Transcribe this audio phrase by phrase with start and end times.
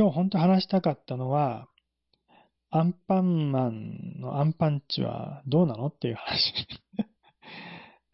[0.00, 1.68] 今日本当話したかったのは、
[2.70, 6.54] アンパンマンのアンパンチはどうなのっていう話。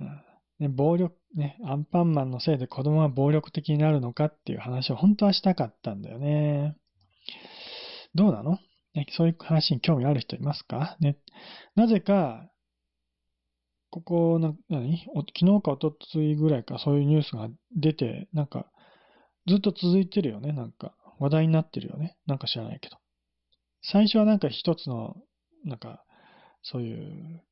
[0.59, 6.75] ね、暴力、ね、アンパンマンのせいで子供が暴力的になるのかっていう話を本当はしたかったんだよね。
[8.16, 8.59] どうなの、
[8.95, 10.96] ね、そういう話に興味ある人いますか？
[10.98, 11.18] ね。
[11.77, 12.50] なぜか、
[13.91, 14.98] ここな、何？
[15.14, 18.66] 昨日か一昨日ぐらいかそういうニュースが出て、なんか、
[19.46, 20.95] ずっと続いてるよね、なんか。
[21.19, 22.17] 話題になってるよね。
[22.27, 22.96] なんか知らないけど。
[23.83, 25.16] 最初はなんか一つの、
[25.65, 26.02] なんか、
[26.62, 27.43] そういう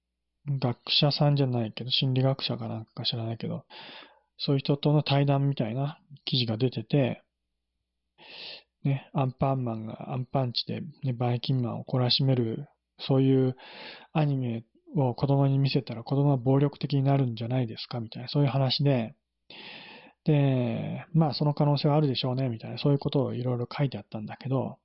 [0.49, 3.65] 学者さんじゃないけど、心理学者かなんか知らないけど、
[4.39, 7.23] そういう人との対談みたいな記事が出てて、
[8.85, 13.57] ね、アンパンマンがアンパンチで、ね、バイキンマンを懲らしめる、そういう
[14.13, 14.65] アニメ
[14.97, 19.15] を子供に見せたら子供は暴力的になるんじゃないですかみたいな、そういう話で、
[20.25, 24.79] で、まあその可能性はあるでしょうね、みたいな、そういうことをいろいろ書いてあったんだけど、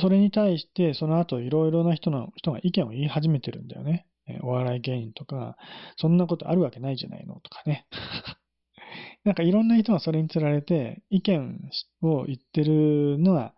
[0.00, 4.06] それに対して、その後いろいろな人の、人が意見を言い始めてるんだよね。
[4.42, 5.56] お笑い芸人とか、
[5.96, 7.86] そんなことあるわけないじゃないのとかね。
[9.24, 11.70] なんかいろんな人がそれにつられて、意見
[12.02, 13.54] を言ってるのは、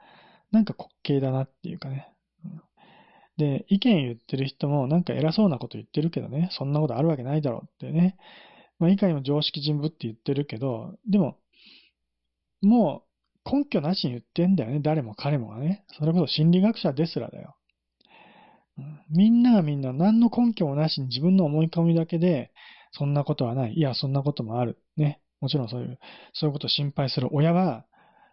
[0.50, 2.08] なんか滑稽だなっていうかね。
[3.36, 8.16] で、意見言ってる人もなんか偉そうなこと言ってるけどね、そんなことあるわけないだろうってね。
[8.78, 11.38] まあ、いかにも常識人物って言ってるけど、でも、
[12.62, 13.04] も
[13.44, 14.80] う根拠なしに言ってんだよね。
[14.80, 15.84] 誰も彼もがね。
[15.98, 17.56] それこそ心理学者ですらだよ。
[19.10, 22.52] みんながみんな何の根拠もなしに自分の思い込みだけで、
[22.92, 23.74] そんなことはない。
[23.74, 24.78] いや、そんなこともある。
[24.96, 25.20] ね。
[25.40, 25.98] もちろんそういう、
[26.34, 27.86] そういうことを心配する親は、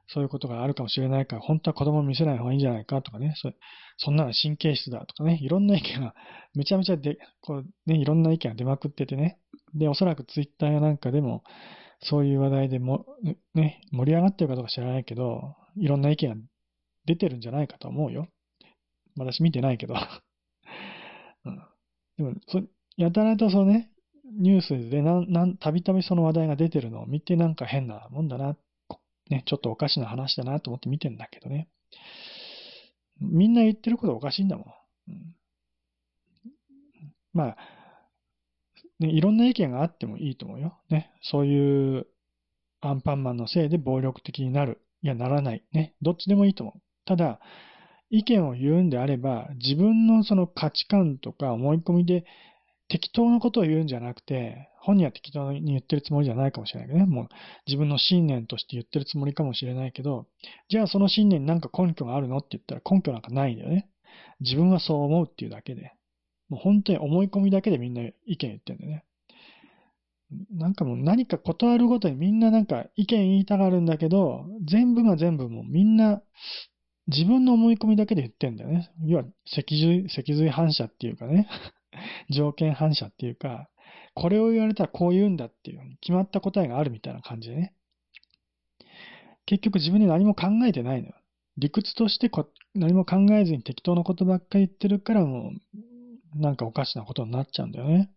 [0.07, 3.33] そういうことがあるかもしれないから、本当は子供を見せない方がいいんじゃないかとかね。
[3.37, 3.51] そ
[3.97, 5.39] そんなの神経質だとかね。
[5.41, 6.13] いろんな意見が、
[6.55, 9.39] めちゃめちゃで、こうね、いろんな意見が出まくっててね。
[9.73, 11.43] で、おそらくツイッターやなんかでも、
[12.01, 13.05] そういう話題でも、
[13.53, 16.35] ね、盛り上がってるかどうか知らないけど、いろんな意見が
[17.05, 18.27] 出てるんじゃないかと思うよ。
[19.17, 19.95] 私見てないけど。
[21.45, 21.61] うん、
[22.17, 22.61] でもそ、
[22.97, 23.89] やたらとそのね、
[24.39, 28.57] ニュースでなん、なん、たびたびその話題が出てるのを見てなんか変なもんだな、
[29.33, 31.67] ね、ちょっとおかしな話だなと思って見てんだけどね。
[33.19, 34.65] みんな言ってることおかしいんだもん。
[35.09, 35.35] うん、
[37.33, 37.57] まあ、
[38.99, 40.77] ね、いろんな意見があってもいいと思うよ。
[40.89, 41.11] ね。
[41.23, 42.05] そういう
[42.81, 44.81] アンパンマンのせいで暴力的になる。
[45.01, 45.63] いや、ならない。
[45.71, 45.95] ね。
[46.01, 46.81] どっちでもいいと思う。
[47.05, 47.39] ただ、
[48.11, 52.25] 意見を言うんであれば、自分のその価値観とか思い込みで
[52.93, 57.07] 適当なことを言うんじゃなくて、本人は適当に言ってるつもりじゃないかもしれないけどね。
[57.07, 57.27] もう
[57.65, 60.27] 自分の信念として言ってるつもりかもしれないけど、
[60.69, 63.89] じゃあその信念になんか根拠があるのって言ったら根拠なんかないんだよね。
[64.41, 65.91] 自分はそう思うっていうだけで。
[66.49, 69.05] もう本当に思い込みだけでみんな意見言ってんだよね。
[70.51, 76.21] なんかもう何か断るごとにみんななんか意見言いたがるんだけど、全部が全部もうみんな
[77.07, 78.91] 自分の思い込みだけで言ってんだよね。
[79.03, 81.47] 要は脊髄、脊髄反射っていうかね。
[82.29, 83.69] 条件反射っていうか、
[84.13, 87.73] これを言われたらこう言うんだっていう決まった答えがあるみたいな感じでね。
[89.45, 91.15] 結局自分で何も考えてないのよ。
[91.57, 95.51] 理屈としてこ何も考えずに適当なことばっかり言ってるからも
[96.35, 98.11] うなんかおかしなことになっちゃうんだよね。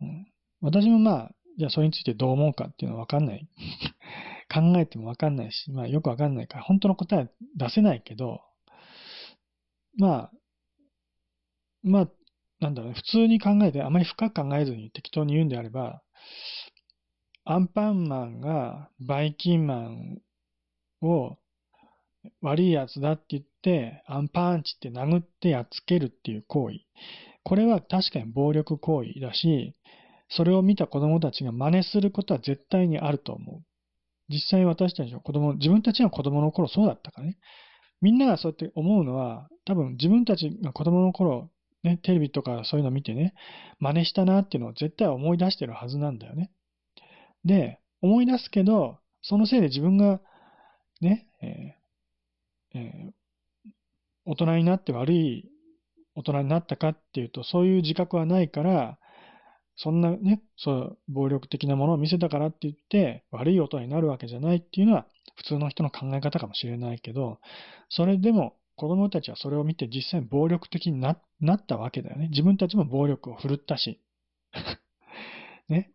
[0.00, 0.26] うん、
[0.60, 3.48] 私もまあ、じゃあそれについてどう思うかっていうのはわかんない。
[4.52, 8.40] 考えてもわかんないし、まあよくわかんないから、本当の答えは出せないけど、
[9.96, 10.32] まあ、
[11.82, 12.10] まあ、
[12.60, 16.02] なんだろうね、普通に考えて、あまり深く考えずに適当に言うんであれば、
[17.44, 20.18] アンパンマンがバイキンマン
[21.00, 21.38] を
[22.42, 26.80] 悪い奴だって言って、アンパンチって殴ってやっつけるっていう行為。
[27.42, 29.74] これは確かに暴力行為だし、
[30.28, 33.64] それを見た子供たちが真似することは絶対にあると思う。
[34.28, 37.38] 実際私たちの子供、自分たちが子供の頃そうだったかね。
[38.00, 41.50] みんながそうやって思うのは、多分自分たちが子供の頃、
[41.82, 43.34] ね、テレビとかそういうの見てね、
[43.78, 46.50] 真似したなっていうのを絶対思い出してるはずなんだよね。
[47.44, 50.20] で、思い出すけど、そのせいで自分が、
[51.00, 51.76] ね、え
[52.74, 53.70] えー、
[54.26, 55.50] 大人になって悪い
[56.14, 58.98] 大人になったかっていうと、そういう自覚はないから、
[59.76, 65.06] そんなね、そう、暴力的なものを見せたからって言って、悪い大人になるわけじゃないっていうのは、
[65.36, 67.38] 普通の人の考え方かもしれないけど、
[67.88, 72.28] それでも子供たちはそれを見て実際に暴力的になったわけだよね。
[72.28, 74.00] 自分たちも暴力を振るったし。
[75.68, 75.90] ね。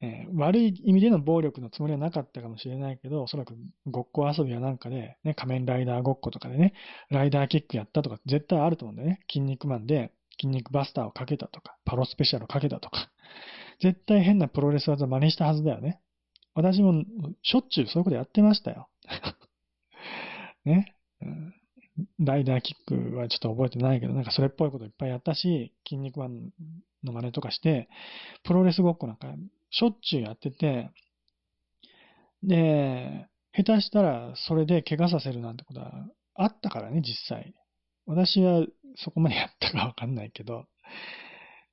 [0.00, 3.54] えー、悪い意味での暴力のつもりはなかったかもしれないけど、おそらく
[3.86, 6.72] ごっこ遊びはなんかで、ね、仮面ライダーごっことかでね、
[7.10, 9.20] ライダーキックやったとか絶対あると思うんだよね。
[9.28, 13.10] 筋肉マンで筋肉バスターをかけたとか、パロスペシャルをかけたとか。
[13.80, 16.00] 絶対変なプロレス技真似したはずだよね。
[16.54, 17.04] 私も
[17.42, 18.88] しょっちゅうそういうことやってましたよ。
[20.64, 21.57] ね、うん。
[22.18, 26.50] ライダーキックはちょっと覚えてないけど、なんかそれっぽいこといっぱいやったし、筋肉マン
[27.04, 27.88] の真似とかして、
[28.44, 29.28] プロレスごっこなんか
[29.70, 30.90] しょっちゅうやってて、
[32.42, 35.92] で、下手したらそれで怪我させるなんてことは
[36.34, 37.54] あったからね、実際。
[38.06, 38.64] 私は
[38.96, 40.66] そこまでやったかわかんないけど、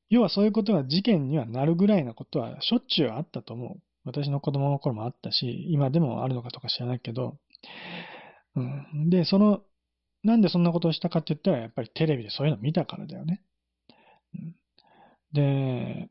[0.10, 3.82] 要はそういうことが事件にはなるぐらいなことはしょっちゅうあったと思う。
[4.04, 7.38] 私の子供の頃もあったし、今でもあるのかとか知らないけど、
[8.56, 9.10] うん。
[9.10, 9.62] で、その、
[10.26, 13.42] なんでそんなことをしたかって言ったら、やっぱりテレビでそういうの見たからだよね。
[15.32, 16.10] で、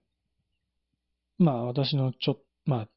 [1.38, 2.88] まあ私のちょ、まあ、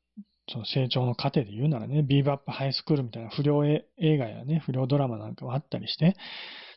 [0.49, 6.15] その成長の過程で言うならね、ビーバップハイスクールみたいな不良映画やね、不良ドラマなんかもあったりして、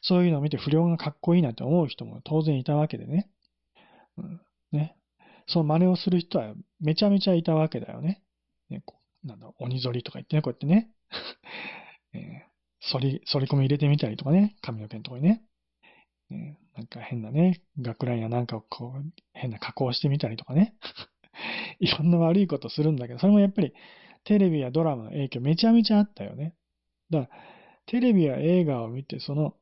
[0.00, 3.28] そういうのを見て不良がかっこいいなって思う人も当然いたわけでね。
[4.16, 4.40] うん、
[4.72, 4.96] ね。
[5.46, 8.22] その真似をする人はめちゃめちゃいたわけだよね。
[8.70, 10.90] ねこうなんだ、鬼ぞりとか言ってね、こうやってね。
[12.14, 12.46] え、
[12.80, 15.42] 反り、反り込み入れてみたりとかね、髪の毛のとこにね。
[16.30, 20.74] ねなんか変なね、学ランやなんかをこう、変な加工してみたりとかね。
[21.80, 23.72] いろんな悪いことするんだけど、それもやっぱり
[24.24, 26.54] テレビやドラマの影響めちゃめちゃあったよね。
[27.10, 27.40] だから、
[27.86, 29.54] テレビや映画を見て、その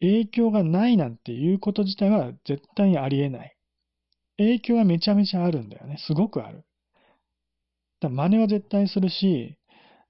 [0.00, 3.56] 影響がないなんていうこと自体は絶対にありえない。
[4.38, 5.96] 影響はめちゃめちゃあるんだよね。
[5.98, 6.64] すごくある。
[8.00, 9.58] だ真似は絶対するし、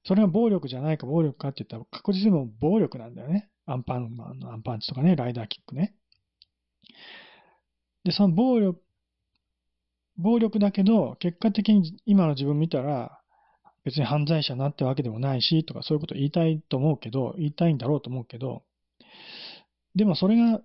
[0.06, 3.50] それが暴力じゃないか暴力かって言ったら確実にも暴力なんだよね。
[3.66, 5.96] アンパンマンのアンパンチとかね、ライダーキックね。
[8.04, 8.80] で、その暴力、
[10.16, 13.20] 暴力だけど、結果的に今の自分見たら、
[13.84, 18.62] 別に犯罪者になってわけでもないし、とかそういうこと言いたいと思うけど、言いたいんだろうと思うけど、
[19.96, 20.60] でもそれが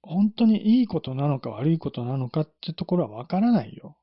[0.00, 3.96] 本当にいいことなのか悪いことなのかってところはわからないよ。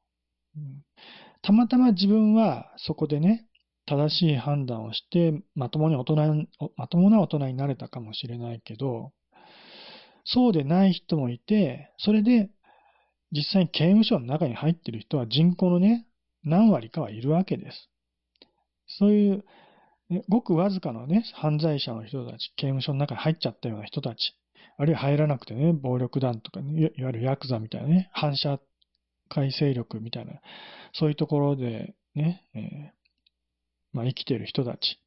[1.41, 3.48] たまたま自分はそこでね、
[3.89, 6.47] 正しい判断をして、まともに大人、
[6.77, 9.11] まともな大人になれたかもしれないけど、
[10.25, 12.51] そうでない人もいて、それで
[13.31, 16.05] 実際に刑務所の中に入ってる人は人口のね、
[16.43, 17.89] 何割かはいるわけです。
[18.99, 19.45] そういう、
[20.09, 24.35] ね、ごくわずかのね、犯罪者の人たち、刑務所の中に入っちゃったような人たち、
[24.77, 28.59] あるいは入らなくてね、暴力団とか、ね、いわゆるヤクザみたいなね、反社
[29.29, 30.33] 会勢力みたいな、
[30.93, 32.98] そういうところでね、えー、
[33.93, 34.99] まあ、生きている人たち。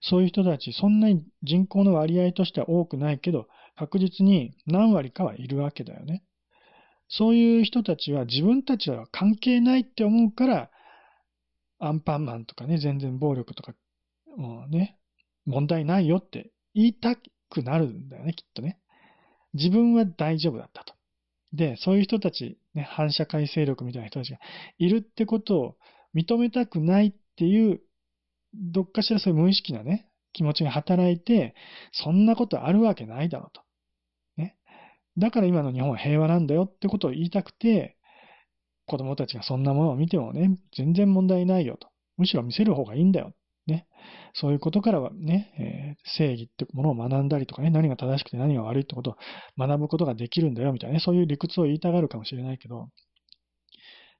[0.00, 6.24] そういう人たち、そんなに人口の割合としては多くないけど、確実に何割かはいるわけだよね。
[7.08, 10.70] そういう人たちは自分たちは関係ないって思うから、
[11.78, 13.74] アンパンマンとかね、全然暴力とか、
[14.36, 14.98] もうね、
[15.46, 17.16] 問題ないよって言いた
[17.50, 18.78] くなるんだよね、きっとね。
[19.54, 20.94] 自分は大丈夫だったと。
[21.52, 24.38] で、そういう人たち、ね、反社会勢力みたいな人たちが
[24.78, 25.76] いるってことを
[26.14, 27.80] 認めたくないっていう、
[28.54, 31.54] どっかしらそういう無意識なね、気持ちが働いて、
[31.92, 33.62] そんなことあるわけないだろうと。
[34.36, 34.56] ね。
[35.18, 37.96] だから今の日本は平和なんだよってことを言いたくて、
[38.86, 41.88] 子供たちがそんなものを見てもね、全然問題ないよと。
[42.16, 43.32] むしろ見せる方がいいんだよ。
[43.66, 43.86] ね。
[44.34, 49.16] そういうことからはね、えー、正義ってものを学んだりとかね、何が正しくて何が悪いってことを
[49.58, 52.88] 学ぶことができるんだよみたいなね、そういう理屈を言いたがるかもしれないけど、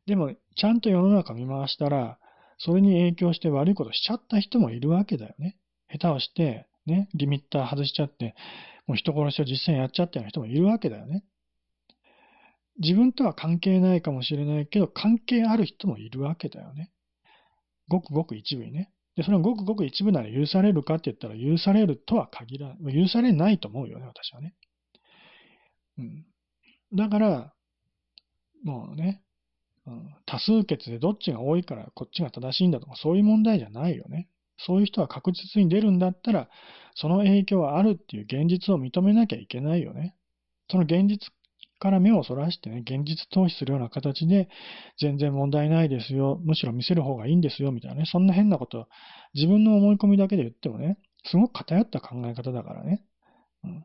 [0.07, 2.19] でも、ちゃんと世の中見回したら、
[2.59, 5.57] それに影響して悪いことしちゃった人もいるわけだよね。
[5.91, 8.35] 下手をして、ね、リミッター外しちゃって、
[8.87, 11.25] もう人殺しを実際やっちゃったような人もいるわけだよね。
[12.79, 16.91] 自分とは関係ないかもしれないけど、関係ある人もいるわけだよね。
[17.89, 18.91] ごくごく一部にね。
[19.17, 22.95] で、それはごくごく一部なら許されるかって言ったら、許されるとは限らない。
[22.95, 24.55] 許されないと思うよね、私はね。
[25.99, 26.27] うん。
[26.95, 27.55] だから、
[28.65, 29.23] もうね、
[30.27, 34.29] 多数決でどっちが多いからこっちが正しいんだとか、そういう問題じゃないよね。
[34.59, 36.49] そういう人は確実に出るんだったら、
[36.95, 40.15] その影響はあるっていう現実を認めなきゃいけないよね。
[40.71, 41.33] その現実
[41.83, 44.49] から目をそらしてね、現実逃避するような形で、
[45.01, 48.89] 全然問題ないですよ、むしろ見せる方がいいんですよ、みたいなね、そんな変なこと、
[49.35, 53.05] 自分の思い込みだけで言ってもね、すごく偏った考え方だからね。
[53.65, 53.85] うん、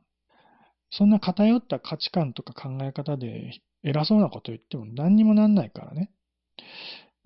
[0.92, 3.52] そんな偏った価値観とか考え方で
[3.88, 6.12] 偉そうなこと言っても何にもなんないからね。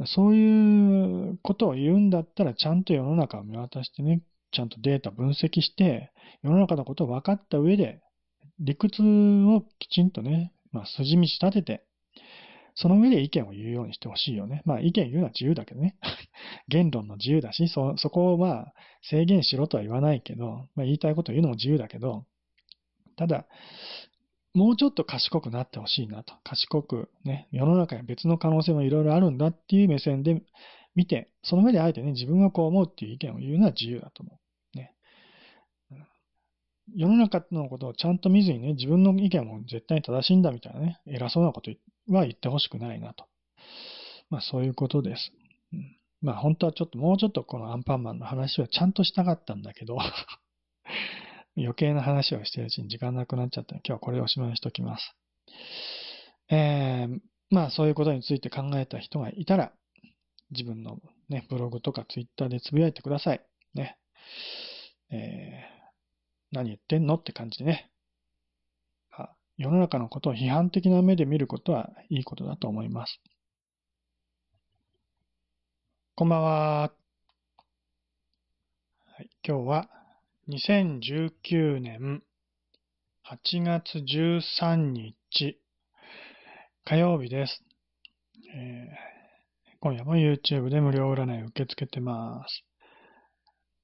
[0.06, 6.12] そういうことを言うんだったら、ちゃんと世の中を見渡してね、ちゃんとデータ分析して、
[6.44, 8.02] 世の中のことを分かった上で、
[8.60, 11.86] 理屈をきちんとね、まあ、筋道立てて、
[12.76, 14.62] その上で意見を言うようにしてほしいよね。
[14.66, 15.98] まあ、意見言うのは自由だけどね。
[16.70, 22.26] 言論の自由だし、そ、そこをまあ、制限しろとは言わないけど、まあ、言いたいこと言うのも自由だけど、
[23.18, 23.46] ただ、
[24.54, 26.34] もうちょっと賢くなってほしいなと。
[26.44, 30.42] 賢く、ね、世の中に別の可能性もいろいろあるんだっていう目線で
[30.96, 34.40] 見て、その上であえてね、自分はこう思うっていう意見を言うのは自由だと思
[34.74, 34.78] う。
[34.78, 34.94] ね。
[36.94, 41.72] 世の中のことをちゃんと見ずにね、自分の意見も絶対正しいんだみたいなね、偉そうなこと
[42.10, 43.26] は言ってほしくないなと。
[44.30, 45.32] まあそういうことです。
[45.72, 49.98] うん、まあ本当はちょっともうちょっとこのアンパンマンの話はちゃんとしたかったんだけど
[51.58, 55.16] 余計な話をしているうちに時間なくなっちゃったので、今日はこれをおしまいにしときます。
[56.50, 59.74] えー、まあそういうことについて考えた人がいたら、
[60.52, 63.42] 自分のね、ブログとかツイッターでつぶやいてください。
[63.74, 63.98] ね。
[65.12, 67.92] えー、何言ってんのって感じでね。
[69.62, 73.22] 世の中のことを批判的な目で見ることはいいことだと思います。
[76.16, 76.92] こんばんは。
[79.06, 80.01] はい、今日は
[80.52, 82.22] 2019年
[83.26, 85.58] 8月13日
[86.84, 87.64] 火曜日です。
[88.54, 92.66] えー、今夜も YouTube で無料占いを受け付けてます。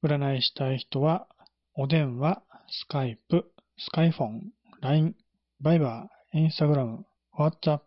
[0.04, 1.28] 占いしたい人は、
[1.74, 4.42] お電話、スカイプ、スカイフォン、
[4.82, 5.16] LINE、
[5.62, 7.06] バイバー、インスタグラム、
[7.40, 7.80] WhatsApp、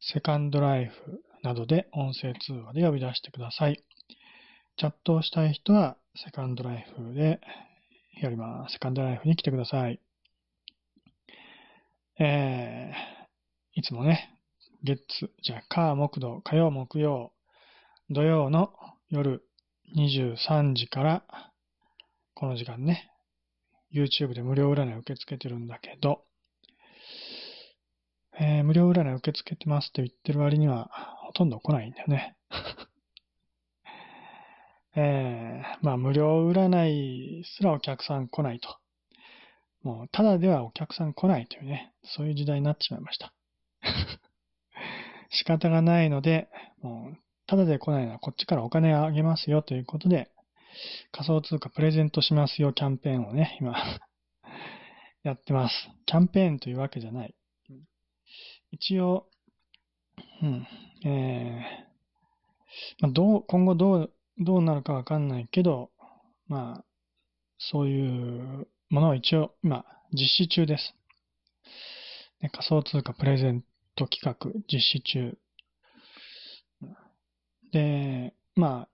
[0.00, 3.82] セカンドライフなどで音声通話で呼び出してください。
[4.76, 7.40] チャットをしたい人は、セカンドライフで
[8.20, 8.74] やります。
[8.74, 10.00] セカンドライフに来てください。
[12.20, 14.30] えー、いつもね、
[14.84, 15.02] 月、
[15.42, 17.32] じゃあ、火、木、土、火曜、木曜、
[18.10, 18.72] 土曜の
[19.10, 19.42] 夜
[19.96, 21.24] 23時から、
[22.34, 23.10] この時間ね、
[23.92, 26.22] YouTube で無料占い受け付けてるんだけど、
[28.38, 30.90] えー、無料占い受け付けてますって言ってる割には、
[31.26, 32.36] ほとんど来ないんだよね。
[34.96, 38.68] えー、まあ、無料占いすらお客さん来ないと。
[39.82, 43.34] もう、ただではお客さん来ないというね、そういう時代になってしまいました。
[45.30, 46.48] 仕方がないので、
[46.80, 50.30] もう、ただで来ないのはこっちからお金あげますよということで、
[51.12, 53.76] 仮想通貨プレゼントしますよキャンペーンをね、今
[55.22, 55.74] やってます。
[56.06, 57.34] キャンペーンというわけじゃない。
[58.70, 59.28] 一応、
[60.42, 60.66] うん、
[61.04, 65.90] えー、まあ、どう、今後どう、どうなるかわかんないけど、
[66.48, 66.84] まあ、
[67.58, 70.94] そういうものを一応、今、実施中です。
[72.40, 73.64] ね、仮想通貨プレゼン
[73.96, 75.38] ト企画実施中。
[77.72, 78.88] で、まあ、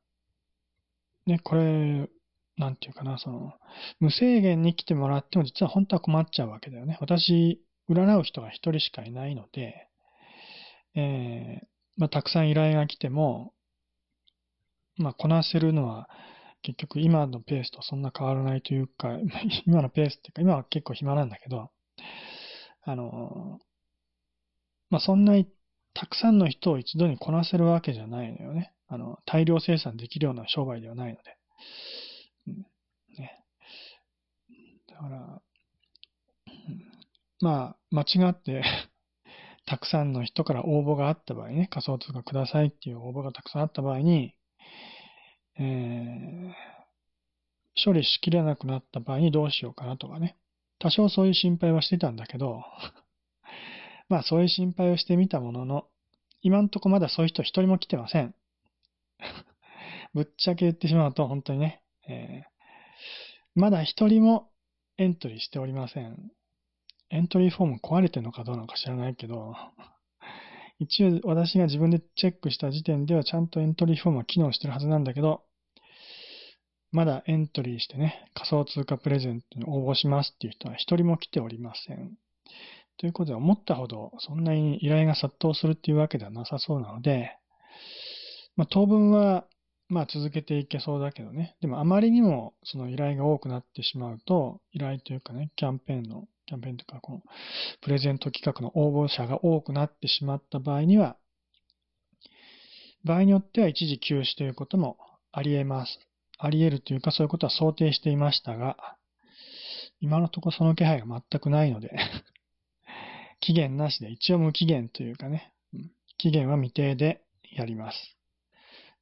[1.31, 2.09] ね、これ、
[2.57, 3.55] なんていうかな、その、
[3.99, 6.99] 無制限に来てもらっても実は本当は困っちゃうわけだよね。
[7.01, 9.89] 私、占う人が一人しかいないので、
[10.95, 11.67] えー、
[11.97, 13.53] まあ、たくさん依頼が来ても、
[15.00, 16.09] まあ、こなせるのは、
[16.62, 19.19] 結局今のペースとそんな変わらないというか、
[19.66, 21.71] 今のペースっていうか、今は結構暇なんだけど、
[22.83, 23.61] あの、
[24.90, 25.47] まあ、そんなに
[25.95, 28.75] たくさんの人を一度にこなせるわけじゃないのよね。
[28.88, 31.38] あの、大量生産できるような商売ではないので。
[32.49, 32.66] うん、
[33.16, 33.45] ね。
[34.88, 35.42] だから、
[37.40, 38.62] まあ、間違って
[39.64, 44.35] たくさんの人から応募があった場合ね、仮想通貨くださいっていう応募がたくさんあった場合に、
[45.59, 46.52] えー、
[47.85, 50.37] 処理しきれなくなった場合にどうしようかなとかね。
[50.79, 52.64] 多少そういう心配はしてたんだけど、
[54.09, 55.87] まあそういう心配をしてみたものの、
[56.43, 58.35] 今んとこまだそういう人一人も来てません。
[60.14, 64.50] ぶっちゃけ言ってしまうと本当にね、えー、まだ一人も
[64.97, 66.33] エントリーしておりません。
[67.11, 69.55] エントリーフォーム壊れてるのかどうなのか知らないけど、
[70.81, 75.43] 一応私が自分でチェックした時点ではちゃんとエントリーフォームは機能してるはずなんだけど、
[76.91, 82.15] まだエントリーしてね、仮想通貨プレゼントに応募しますっていう人は一人も来ておりません。
[82.97, 87.37] ということで、思ったほどそんなに依頼が殺到するっていうわけではなさそうなので、
[88.57, 89.45] まあ、当分は、
[89.91, 91.57] まあ続けていけそうだけどね。
[91.61, 97.23] でもあまりにもその依頼が多くなってしまうと、依頼というかね、キャンペーンのキャンペーンというか、この
[97.81, 101.17] プレゼント企画の応募者が多くなってしまった場合には、
[103.05, 104.97] 場合によっては一時休止ということも
[105.33, 105.99] あり得ます。
[106.39, 108.77] あり得るというか、そういうことは想定していましたが、
[110.01, 111.91] 今のところその気配が全くないので
[113.41, 115.53] 期限なしで、一応無期限というかね、
[116.17, 118.20] 期限は未定でやります。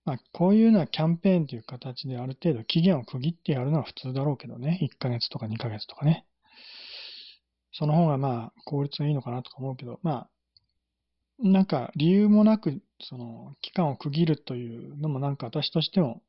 [0.08, 4.78] まあ、こういうのはキャンペーンという形である程度期限を区切ってやるのは普通だろうけどね。
[4.82, 6.24] 1ヶ月とか2ヶ月とかね。
[7.72, 10.28] その方がまあ効率がいいのかなとか思うけど、まあ、
[11.40, 16.22] なんか理由もなく、その期間を区切るというのもなんか私としても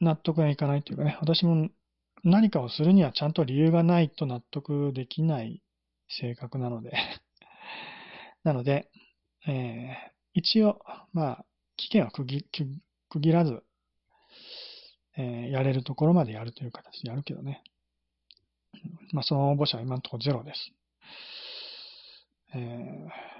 [0.00, 1.70] 納得がいかないというかね、私も
[2.22, 5.60] 何かをするにはちゃんと理由がないと納得できない
[6.08, 6.92] 性格なので
[8.44, 8.88] なので、
[9.48, 10.80] えー、一応、
[11.12, 11.44] まあ、
[11.78, 12.44] 期限は区切
[13.08, 13.62] 区切らず、
[15.16, 17.62] えーやれるところまでやるという形でやるけどね。
[19.12, 20.72] まあ、その応募者は今のところゼロです。
[22.54, 23.38] えー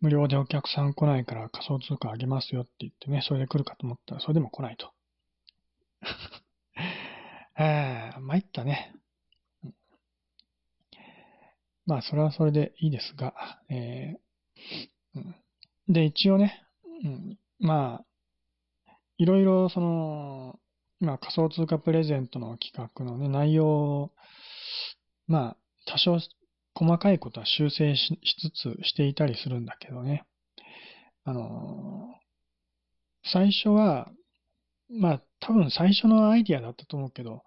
[0.00, 4.92] 無料でお客さん来ないから仮想通貨あげますよって言ってね、それで来るかと思ったらそれでも来ないと。
[7.58, 8.94] えー、参ったね。
[11.90, 13.34] まあ、それはそれでいいですが、
[13.68, 14.30] えー
[15.88, 16.62] で、一応ね、
[17.04, 18.04] うん、まあ、
[19.18, 20.58] いろいろその、
[21.00, 24.10] まあ仮想通貨プレゼントの企画のね、内容を、
[25.26, 25.56] まあ、
[25.86, 26.18] 多少
[26.74, 30.24] 細かいことは修正ししつつしていたりするんだけどね。
[31.24, 32.14] あの
[33.24, 34.08] 最初は、
[34.90, 37.42] まあ多分最初のアイディアだったと思うけど、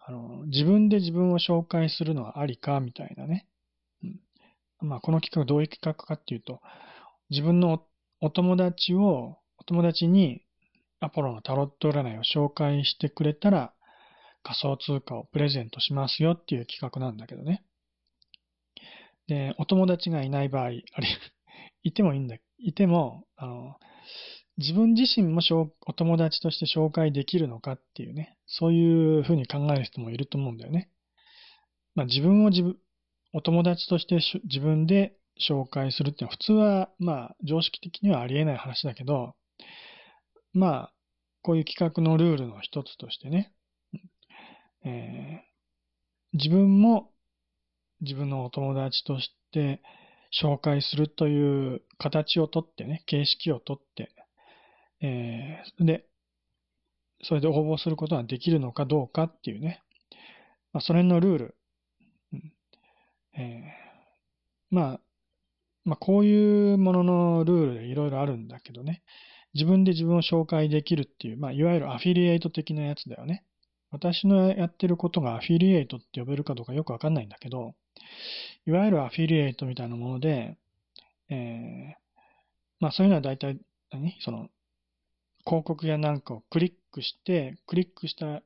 [0.00, 3.46] あの自分で自分を紹介するのはありかみたいなね。
[4.80, 6.60] まあこの企画どういう企画かっていうと、
[7.30, 7.80] 自分のお
[8.22, 10.42] お友達を、お友達に
[11.00, 13.72] アポロのタロット占いを紹介してくれたら
[14.42, 17.64] 仮想通貨をプレゼントしますよっていう企画なんだけどね。
[19.26, 20.82] で、お友達がいない場合、あれ、
[21.82, 23.76] いてもいいんだ、いても、あの、
[24.58, 25.40] 自分自身も
[25.86, 30.90] お友達として紹介できるのかっていうね、そういうふうに考える人もいると思うんだよね。
[31.94, 32.76] まあ自分を自分、
[33.32, 39.34] お友達として自分で紹介するっていうのは普通は、まあ常識的にはありえない話だけど、
[40.52, 40.92] まあ、
[41.42, 43.52] こういう企画のルールの一つとしてね、
[44.84, 45.50] えー
[46.32, 47.10] 自分も
[48.00, 49.82] 自分のお友達として
[50.40, 54.12] 紹介するという形をとってね、形式をとって、
[55.02, 56.06] えーで、
[57.24, 59.82] それで応募することができるのかどうかっていうね、
[60.72, 61.56] まあ、それのルール、
[63.40, 65.00] えーまあ、
[65.84, 69.02] まあ、こういうもののルールでいろいろあるんだけどね、
[69.54, 73.44] 自分で自分を紹介できるっていう、まあ、いわゆるアフィリエイト的なやつだよね。
[73.90, 77.74] 私のやってることがアフィリエイトって呼べるかどうかよくわかんないんだけど、
[78.66, 80.56] いわゆるアフィリエイトみたいなもので、
[81.30, 82.00] えー
[82.78, 83.58] まあそういうのは大体、
[83.90, 84.16] 何？
[84.20, 84.48] その、
[85.44, 88.42] 広告やなんかをクリックして、クリックした、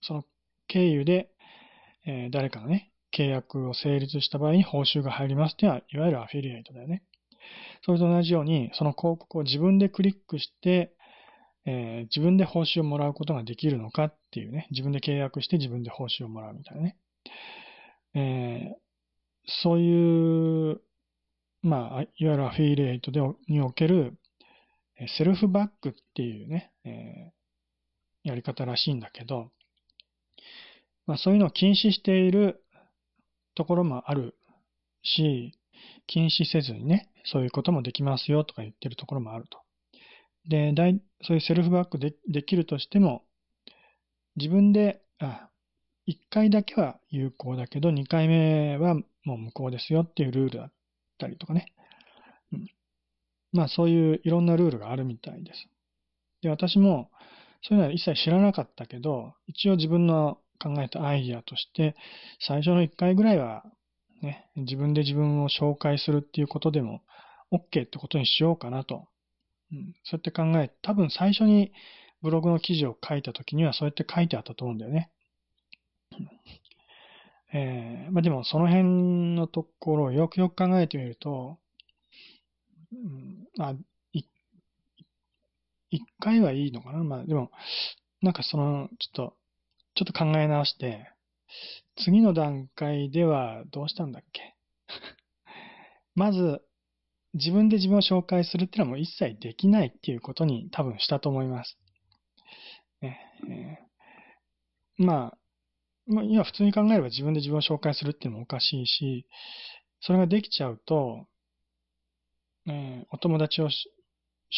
[0.00, 0.24] その
[0.68, 1.28] 経由で、
[2.06, 7.02] えー誰かがね、契約を成立した場合に報酬が入りますっていうのは、いわゆるアフィリエイトだよね。
[7.84, 10.94] それと同じように、その広告を自分でクリックして、
[11.66, 16.96] えー自分で報酬をもらうことができるのかっていうね、自分で契約して自分で報酬をもらうみたいなね。
[18.14, 18.84] えー
[19.46, 20.80] そういう、
[21.60, 24.18] まあ、いわゆるアフィリエイトでにおける、
[25.18, 29.50] セルフバックっていうね、えーやり方らしいんだけど、
[31.06, 32.63] まあそういうのを禁止している
[33.54, 34.34] ところもある
[35.02, 35.58] し、
[36.06, 39.58] 禁止せずにね、そういうこともできますよとか言ってるところもあると。
[40.48, 43.24] で、だいそういうセルフバックでできるとしても、
[44.36, 45.48] 自分で、あ、
[46.06, 50.72] 1回だけは有効だけど、2回目はもう無効ですよっていうルールだっ
[51.18, 51.72] たりとかね。
[52.52, 52.68] うん、
[53.52, 55.66] まあそういういろんなルールがあるみたいです。
[56.42, 57.10] で、私も
[57.62, 61.96] そういうのは一切知らなかったけど、一応自分の考えたアイディアとして、
[62.40, 63.64] 最初の1回ぐらいは、
[64.22, 67.02] ね、自分で自分を紹介するっていうことでも
[67.52, 69.06] OK ってことにしようかなと。
[69.72, 71.72] うん、そうやって考え、多分最初に
[72.22, 75.10] ブログの記事を書いた時にはそうやって書いてあったと思うんだよね。
[77.52, 81.58] えーまあでもその辺のところをよくよく考えてみると、
[82.92, 83.74] うん、まあ、
[84.12, 84.24] い
[85.90, 87.50] 一回はいいのかなまあでも、
[88.22, 89.36] なんかその、ちょっと、
[89.94, 91.08] ちょっと考え直して、
[91.96, 94.54] 次の段階ではどうしたんだっけ？
[96.14, 96.60] まず、
[97.34, 101.78] 自分で自分を紹介するっていうのはもう一切できないっていうことに多分したと思います。
[103.00, 105.38] ねえーまあ、
[106.06, 109.26] まあ、今普通に考えれば自分で自分を紹介するっていうのもおかしいし、
[110.00, 111.26] それができちゃうと、
[112.68, 113.70] えーお友達を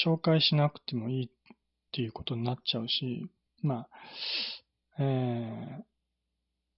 [0.05, 1.29] 紹介しなくてもいいっ
[1.93, 3.31] ていうことになっちゃうし、
[3.63, 3.89] まあ、
[4.99, 5.87] えー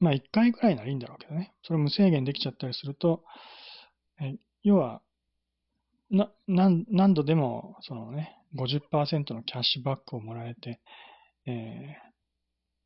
[0.01, 1.53] まあ一回ぐらいならいいんだろうけどね。
[1.65, 3.25] それ無制限できちゃったりすると、
[4.21, 5.03] え要は、
[6.11, 10.81] な、何何度でも、そのね、50%のキャッシュバックをもらえて、
[11.47, 12.09] えー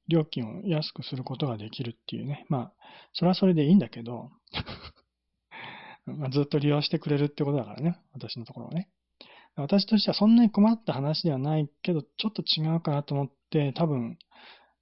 [0.09, 2.45] 料金を安くすることができるっていうね。
[2.49, 2.73] まあ、
[3.13, 4.31] それはそれでいいんだけど、
[6.07, 7.99] まあずっと利用してくれるってことだからね。
[8.13, 8.91] 私のところはね。
[9.55, 14.19] 私としてはそんなに困った話ではないけど、ちょっと違うかなと思って、多分、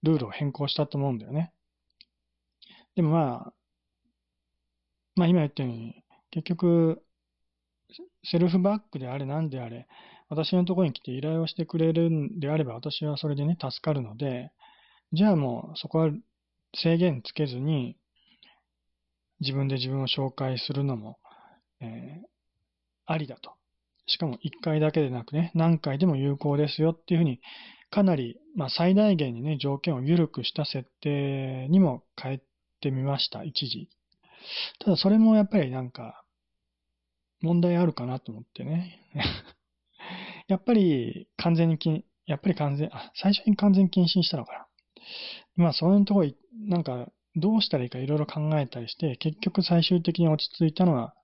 [0.02, 1.52] ルールを変更したと思うんだよね。
[2.96, 3.52] でもまあ、
[5.16, 7.02] まあ今言ったように、結局、
[8.24, 9.86] セルフバックであれ何であれ、
[10.28, 14.52] 私のところに来て依頼をしてくれるんであれば私はそれでね、助かるので、
[15.12, 16.10] じゃあもうそこは
[16.76, 17.96] 制限つけずに、
[19.40, 21.18] 自分で自分を紹介するのも、
[21.80, 22.26] えー、
[23.06, 23.52] ありだと。
[24.06, 27.40] しかも1回だけでなくね、何回でも有効ですよっていうふうに、
[27.90, 32.40] かなり、まあ、最大限にね、条件を緩くした設定にも変え
[32.80, 33.88] てみました、一時。
[34.78, 36.24] ただそれもやっぱりなんか、
[37.42, 39.00] 問題あるかなと思ってね。
[40.48, 44.66] やっぱり完全に禁、やっぱり完全、あ、最初に完全禁止にしたのかな。
[45.56, 51.14] まあ、そういうところ、なんか、どうしたらいいかいろいろ考えたりして、結局最終的に落ち着いたのは、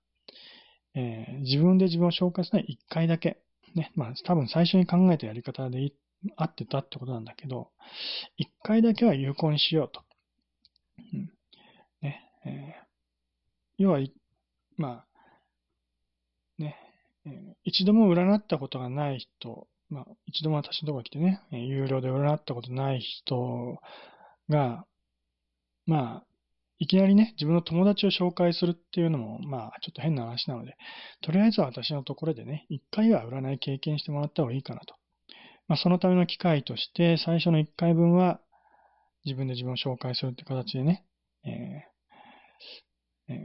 [0.95, 3.37] えー、自分で自分を紹介するのは一回だけ。
[3.75, 3.91] ね。
[3.95, 5.93] まあ、多分最初に考えたやり方でいい
[6.35, 7.71] 合ってたってことなんだけど、
[8.37, 10.01] 一回だけは有効にしようと。
[11.13, 11.31] うん。
[12.01, 12.21] ね。
[12.45, 13.99] えー、要は、
[14.77, 15.05] ま
[16.59, 16.75] あ、ね、
[17.25, 23.79] えー、一度も占ったことがない人、まあ、一度も私のところに来てね、有料で占ったことない人
[24.49, 24.85] が、
[25.85, 26.23] まあ、
[26.79, 30.77] いきなりね、自分の友達を紹介するっていうのも、まあ、ちょっと変な話なので、
[31.21, 34.95] とりあえずは私のところでね、一回は占い経験してもらった方がいいかなと。
[35.67, 38.39] まあ、そのための機会として、最初の一回分は、
[39.25, 41.05] 自分で自分を紹介するって形でね、
[41.43, 43.37] えーえー、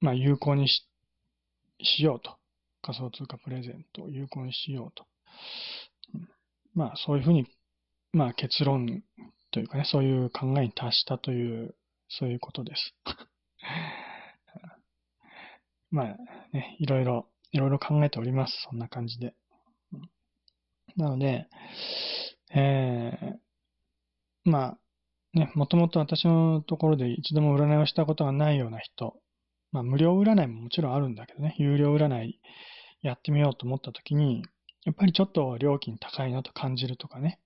[0.00, 0.88] まあ、有効にし
[1.82, 2.36] しようと。
[2.82, 5.06] 仮想通貨プレゼントを有効にしようと。
[6.74, 7.46] まあ、そういうふうに、
[8.12, 9.02] まあ、結論
[9.50, 11.74] というかね、そういう考えに達したという、
[12.08, 12.94] そういうことです。
[15.90, 16.16] まあ
[16.52, 18.52] ね、いろいろ、いろいろ考えております。
[18.68, 19.34] そんな感じで。
[20.96, 21.46] なので、
[22.54, 24.78] えー、まあ、
[25.34, 29.14] ね、もともと私のところで一度も占いをしたことがないような人、
[29.72, 32.40] まあ、無料占いももちろんあるんだけどね、有料占い
[33.02, 34.42] やってみようと思ったときに、
[34.84, 37.40] やっぱりちょっと料金高いなと感じるとかね、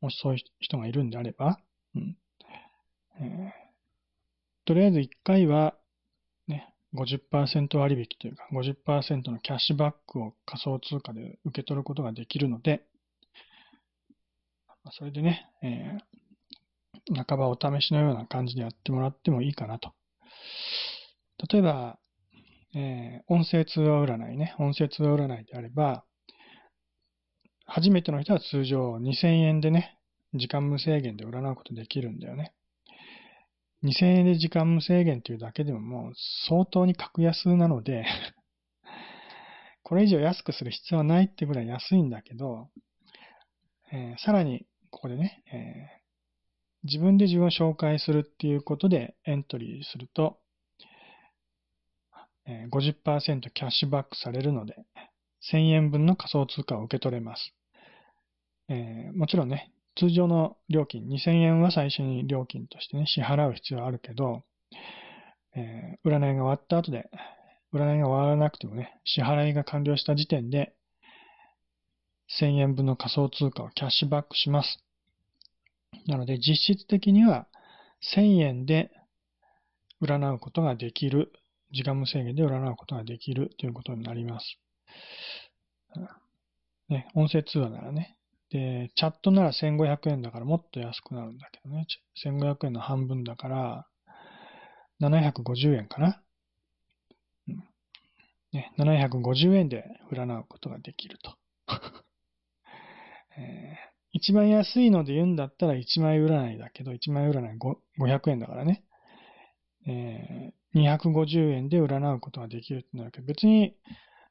[0.00, 1.58] もしそういう人がいるんであれば、
[1.94, 2.16] うん。
[3.20, 3.50] えー、
[4.64, 5.74] とりあえず1回は、
[6.94, 12.82] 50%割引というか50%のキャッシュバックを仮想通貨で受け取ることができるので、
[14.92, 19.92] それでね、えー、半ばお試しのような感じでやってもらってもいいかなと。
[21.50, 21.98] 例えば、
[22.74, 26.04] えー、音声通話占いね、音声通話占いであれば、
[27.66, 29.98] 初めての人は通常2000円でね、
[30.34, 32.54] 時間無制限で占うことできるんだよね。
[33.84, 36.12] 2000円で時間無制限っていうだけでももう
[36.48, 38.06] 相当に格安なので
[39.82, 42.70] これ以上安くする必要はないってぐらい安いんだけど、
[43.92, 50.40] えー、さらにここでね、えー、自分で自分を紹介するっていうことでエントリーすると、
[52.48, 54.74] 50%キャッシュバックされるので、
[55.52, 57.54] 1000円分の仮想通貨を受け取れます。
[58.68, 64.44] えー、もちろんね、通常の料金、2000円は最初に料金としてね、支払う必要はあるけど、
[65.56, 67.10] えー、占いが終わった後で、
[67.72, 70.74] 占いが終わらなくてもね、支払いが完了した時点で、
[72.40, 74.84] 1000円分の仮想通貨をキャッシュバックします。
[76.06, 77.48] なので、実質的には
[78.14, 78.90] 1000円で
[80.00, 81.32] 占うことができる
[81.72, 84.58] 時間無制限で占うことができるということになります。
[86.88, 88.17] ね、音声通話ならね。
[88.50, 91.86] で、チャットなら1500円だからもっと安くなるんだけどね。
[92.24, 93.86] 1500円の半分だから、
[95.00, 96.22] 750円かな。
[97.48, 97.56] うん、
[98.52, 101.36] ね、750円で占うことができると。
[103.36, 103.76] えー、
[104.12, 107.58] 一番安いので言うんだったら1枚占いだけど、1枚占い
[107.98, 108.82] 500円だからね。
[109.86, 113.76] えー、250円で占うことができるってなるけど、別に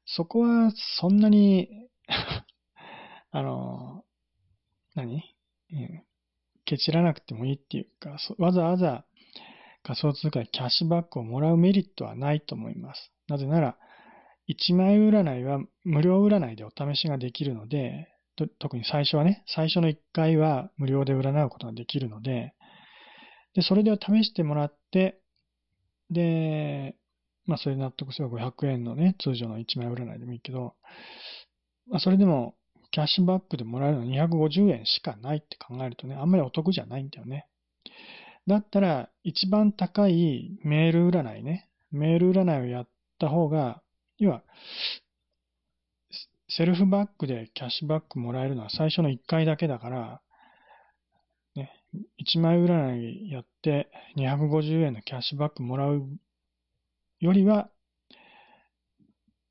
[0.05, 1.69] そこはそんなに
[3.31, 4.03] あの、
[4.97, 5.23] 何、
[5.73, 6.03] うん、
[6.65, 9.05] ケチらなくてもいいっていうか、わざわざ
[9.83, 13.11] 仮想通貨でキャッシュバックをもらうメリットはないと思います。
[13.27, 13.77] なぜなら、
[14.49, 18.07] 1枚占いは無料占いでお試しができるので、
[18.59, 22.53] 特に最初はね、最初の1回は無料で占うことができるので、
[23.53, 25.19] で、それで試してもらって、
[26.09, 26.95] で、
[27.45, 30.75] まあそれで納得すれば500円のね、通常の1枚占いでもいいけど、
[31.87, 32.55] まあそれでも
[32.97, 37.45] キャッシュバックでもらえるのは250円しかないって考えるとね、あんまりお得じゃないんだよね。
[38.47, 42.87] だったら、一番高いメール占いね、メール占いをやっ
[43.19, 43.83] た方が、
[44.17, 44.41] 要は、
[46.49, 50.21] セルフバックでキャッシュバックもらえるのは最初の1回だけだから、
[51.55, 51.71] ね、
[52.25, 56.01] 1枚占いやって250円のキャッシュバックもらう
[57.19, 57.69] よりは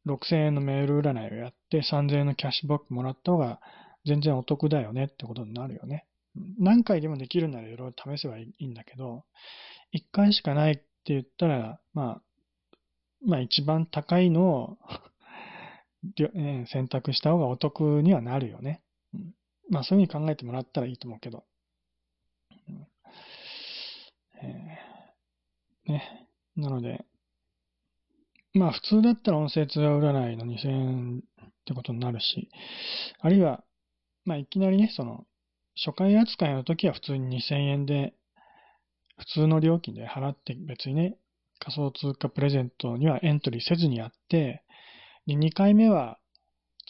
[0.07, 3.61] 6000円のメール占いをやって3000円のキャッシュバックもらった方が
[4.05, 6.07] 全然お得だよねってことになるよね。
[6.59, 9.25] 何回でもできるならいろいろ試せばいいんだけど、
[9.95, 12.23] 1回しかないって言ったら、まあ、
[13.25, 14.79] まあ一番高いのを
[16.71, 18.83] 選択した方がお得にはなるよね。
[19.71, 21.45] まあそういうふうに考えてもらったらいいと思うけど。
[24.43, 26.29] えー、ね。
[26.57, 27.05] なので、
[28.53, 31.23] まあ普通だったら音声通話占いの2000円
[31.67, 32.49] ってことになるし、
[33.19, 33.65] あるいは、
[34.25, 35.27] まあいきなりね、その、
[35.75, 38.15] 初回扱いの時は普通に2000円で、
[39.19, 41.17] 普通の料金で払って別にね、
[41.59, 44.63] 仮想通貨プレゼントにはエントリーせずにやって、
[45.27, 46.19] で、2回目は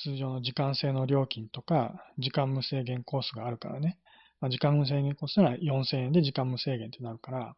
[0.02, 3.98] 通常の時間制の料金とか、時間無制限コースがあるからね。
[4.40, 7.56] まあ、時間無制限コースなら4000円で時間無制限ってなるから、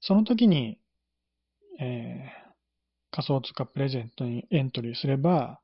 [0.00, 0.78] その時に、
[1.80, 2.48] えー、
[3.10, 5.60] 仮想通貨プレゼントにエントリーすれば、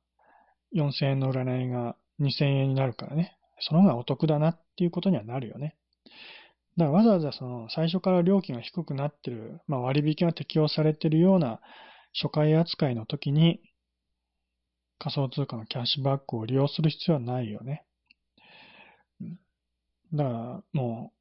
[0.74, 3.36] 4000円の占いが2000円になるからね。
[3.60, 5.76] その方がお得だなっていうことにはなるよね。
[6.76, 11.60] だからわざわざその最初から料金が低くなってる、まあ、割引が適用されてるような
[12.20, 13.60] 初回扱いの時に
[14.98, 17.84] 仮想通貨のキャッシュバックを利用する必要はないよね。
[20.12, 21.12] だからも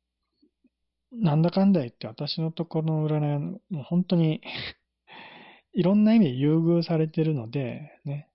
[1.12, 4.42] う、なんだかんだ言って私のところの占いはもう本当に
[5.74, 8.30] いろんな意味で優遇されてるので、ね、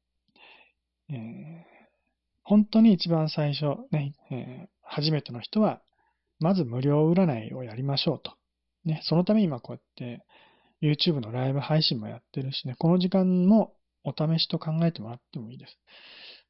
[1.11, 1.18] えー、
[2.42, 5.81] 本当に一番最初、ね、えー、初めての人は
[6.40, 8.33] まず無料占いをやりましょうと。
[8.85, 10.25] ね、そのために今こうやって
[10.81, 15.79] YouTube のライブ配信もやってるしね、この時間もお試しと考えてもらってもいいです。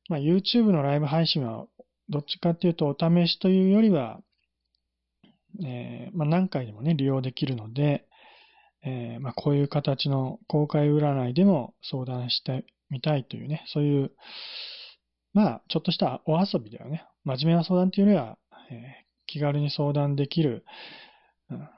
[0.08, 1.66] まあ、YouTube のライブ配信は
[2.08, 4.20] どっちかっていうとお試しというよりは、
[5.64, 8.06] えー、まあ、何回でもね、利用できるので、
[8.84, 14.12] えー、まあ、こういう形の公開占いでも相談してみたいというね、そういう、
[15.34, 17.04] まあ、ちょっとしたお遊びだよね。
[17.24, 18.38] 真面目な相談というよりは、
[18.70, 20.64] え気軽に相談できる、
[21.50, 21.68] うん、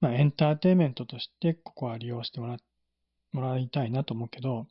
[0.00, 2.58] まあ、エンターテイメントとしてここは利用してもら
[3.32, 4.66] もらいたいなと思うけど、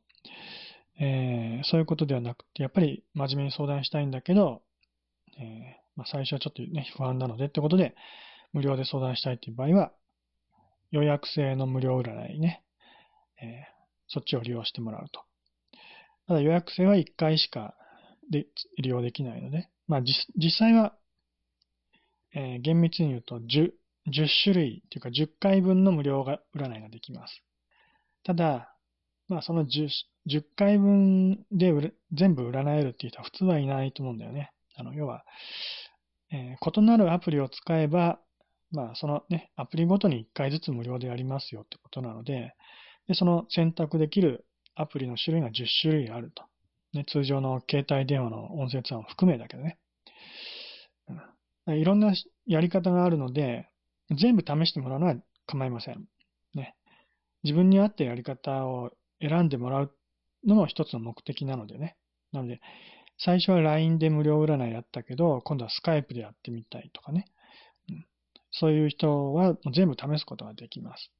[0.99, 4.61] えー、そういうことではなくて、やっぱり真面目に相談したいんだけど、
[5.39, 5.45] えー、
[5.95, 7.95] まあ、最初はちょっとね、不安なのでってことで、
[8.53, 9.91] 無料で相談したいという場合は、
[10.91, 12.63] 予約制の無料占いね、
[13.41, 13.47] えー、
[14.09, 15.23] そっちを利用してもらうと。
[16.27, 17.75] ただ予約制は1回しか
[18.29, 20.95] で利用できないので、まあ実際は
[22.33, 23.71] えー、厳密に言うと10、
[24.07, 27.43] 10種類というか10回分の無料が占いができます。
[28.23, 28.75] ただ、
[29.27, 29.89] まあその 10,
[30.27, 31.73] 10回分で
[32.13, 34.51] 全部占えるっていう人は普通はいないと思うんだよね。
[34.75, 35.25] あの、要は、
[36.31, 38.19] えー、異なるアプリを使えば、
[38.71, 42.53] まあそのね、アプリごとに1回ずつ無料でやりますよってことなので、
[43.07, 44.45] でその選択できる
[44.81, 46.43] アプリの種類が10種類あると。
[46.93, 49.77] ね、通常の携帯電話の音声通話も含めだけどね。
[51.67, 52.13] いろんな
[52.45, 53.69] やり方があるので、
[54.09, 55.15] 全部試してもらうのは
[55.45, 56.05] 構いません。
[56.53, 56.75] ね。
[57.43, 58.91] 自分に合ったやり方を
[59.21, 59.95] 選んでもらう
[60.45, 61.95] のも一つの目的なのでね。
[62.31, 62.61] なので、
[63.17, 67.25] 最初は LINE で無料占いやったけど、今度は Skype でやってみたいとかね。
[67.89, 68.05] うん、
[68.51, 71.11] そういう人は全部試すことができます。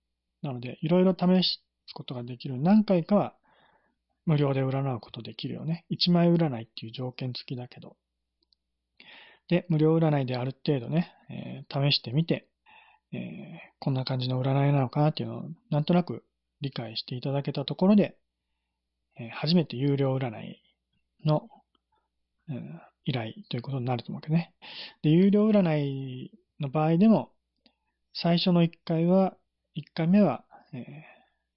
[0.42, 1.62] なので、いろいろ試す
[1.94, 2.60] ことができる。
[2.60, 3.36] 何回かは
[4.26, 5.86] 無料で占うことできるよね。
[5.92, 7.98] 1枚占いっていう条件付きだけど。
[9.48, 12.48] で、無料占いである程度ね、えー、試してみて、
[13.14, 13.20] えー、
[13.80, 16.24] こんな感じの占いなのかなっていうのをなんとなく
[16.62, 18.16] 理解していただけたところで、
[19.20, 20.62] えー、初めて有料占い
[21.26, 21.50] の、
[22.48, 24.54] うん、依頼ということになると思うわけね。
[25.02, 27.32] で、有料占いの場合でも、
[28.14, 29.36] 最初の1回は、
[29.76, 30.84] 1回目は、えー、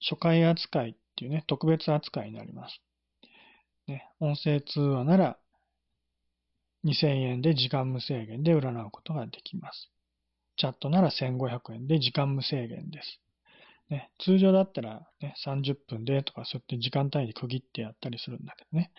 [0.01, 2.81] 初回扱いっていうね、特別扱いになります。
[3.87, 5.39] ね、音声通話なら
[6.85, 9.91] 2000円で時間無制限で占うことができます。
[10.57, 13.21] チャットなら1500円で時間無制限です。
[13.91, 18.91] ね、通常だったら、ね、30分でとかそうやって時間単位で区切ってやったりするんだけどね。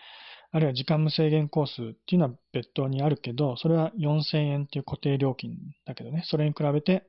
[0.52, 7.04] あるいは時間無制限コースっていうのは別途にあるけど、それは4000円っていう固定料金だけどね、それに比べて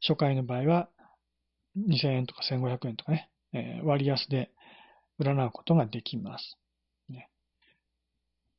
[0.00, 0.88] 初回の場合は
[1.76, 4.50] 2000円とか1500円とかね、え、割安で
[5.20, 6.58] 占うことができます。
[7.08, 7.30] ね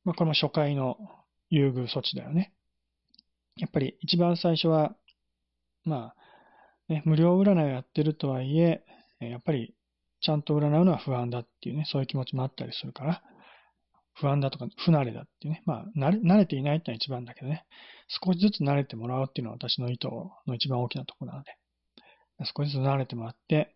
[0.04, 0.96] まあ、これも初回の
[1.50, 2.52] 優遇措置だよね。
[3.56, 4.96] やっぱり一番最初は、
[5.84, 6.14] ま
[6.88, 8.84] あ、ね、無料占いをやってるとはいえ、
[9.20, 9.74] やっぱり
[10.20, 13.22] ちゃんと占うのは不安だっていうね、そういう気持ちもあったりするから、
[14.14, 17.64] 不安だとか不慣れだっていうね、まあ慣れ、慣れていないってのは一番だけどね、
[18.08, 20.08] 少しずつ慣れてもらうっていうのは私の意図
[20.46, 21.52] の一番大きなところなので、
[22.44, 23.75] 少しずつ慣れてもらって、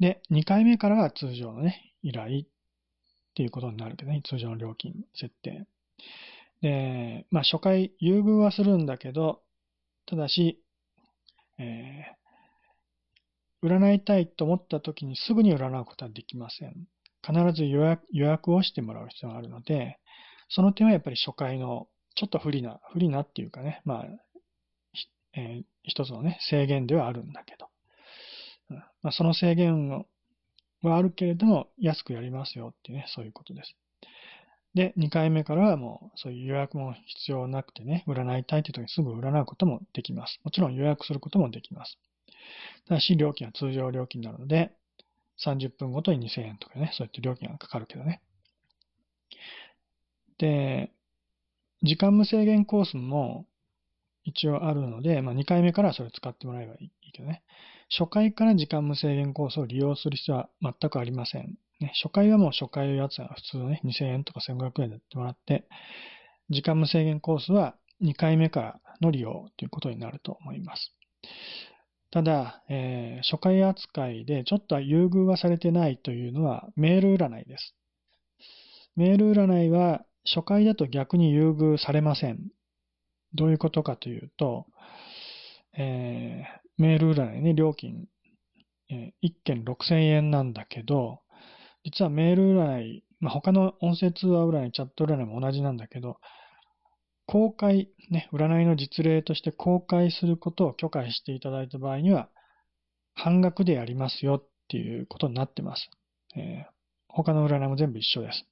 [0.00, 2.42] で、2回目からは通常のね、依頼っ
[3.34, 5.66] ていうことになるけどね、通常の料金設定。
[6.60, 9.42] で、まあ初回優遇はするんだけど、
[10.06, 10.62] ただし、
[11.58, 16.74] えー、占いたいと思った時にすぐに占うことはできません。
[17.26, 19.98] 必ず予約予約をしてもらう必要があるので、
[20.48, 24.06] その点はやっぱり初回のちょっと不利な、不利なっていうかね、まあ、
[25.36, 27.68] えー、一つのね、制限ではあるんだけど、
[29.02, 30.04] まあ、その制限
[30.82, 33.74] はあるけれども、安くやりますよっていうね、そういうことです。
[34.74, 40.40] で、2回目からはもう、そういう予約も必要なくてね、占いたいという時にすぐ占うこともできます。
[40.42, 41.98] もちろん予約することもできます。
[42.88, 44.72] ただし、料金は通常料金なので、
[45.44, 48.20] 30分ごとに2000円とかね、そういった料金がかかるけどね。
[50.38, 50.92] で、
[51.82, 53.46] 時間無制限コースも
[54.24, 57.42] 一応あるので、まあ、2回目からそれ使ってもらえばいいけどね。
[57.90, 61.56] 初回から時間無制限コースを利用する必要は全くありません。
[61.80, 65.66] ね、初回はもう初回のやつは普通のね、2000円とか1500円でやってもらって、
[66.50, 70.92] 時間無制限コースは2回目からの利用ということになると思います。
[72.10, 77.74] ただ、えー、初回扱いでちょっと優遇はされてないというのはメール占いです。
[78.96, 82.38] メール占いは初回だと逆に優遇されません。
[83.34, 84.66] どういうことかというと、
[85.76, 88.06] えー、メール占いね、料金、
[88.90, 91.20] えー、1件6000円なんだけど、
[91.84, 96.18] 実はメール占い、まあ、他の音声通話占い、チャット占いも同じなんだけど、
[97.26, 102.28] 公開、ね、占いの実例として公開することを許可していただいた場合には、
[103.14, 105.88] 半額でやりますよっていうことになってます。
[106.36, 106.72] えー、
[107.08, 108.44] 他の占いも全部一緒です。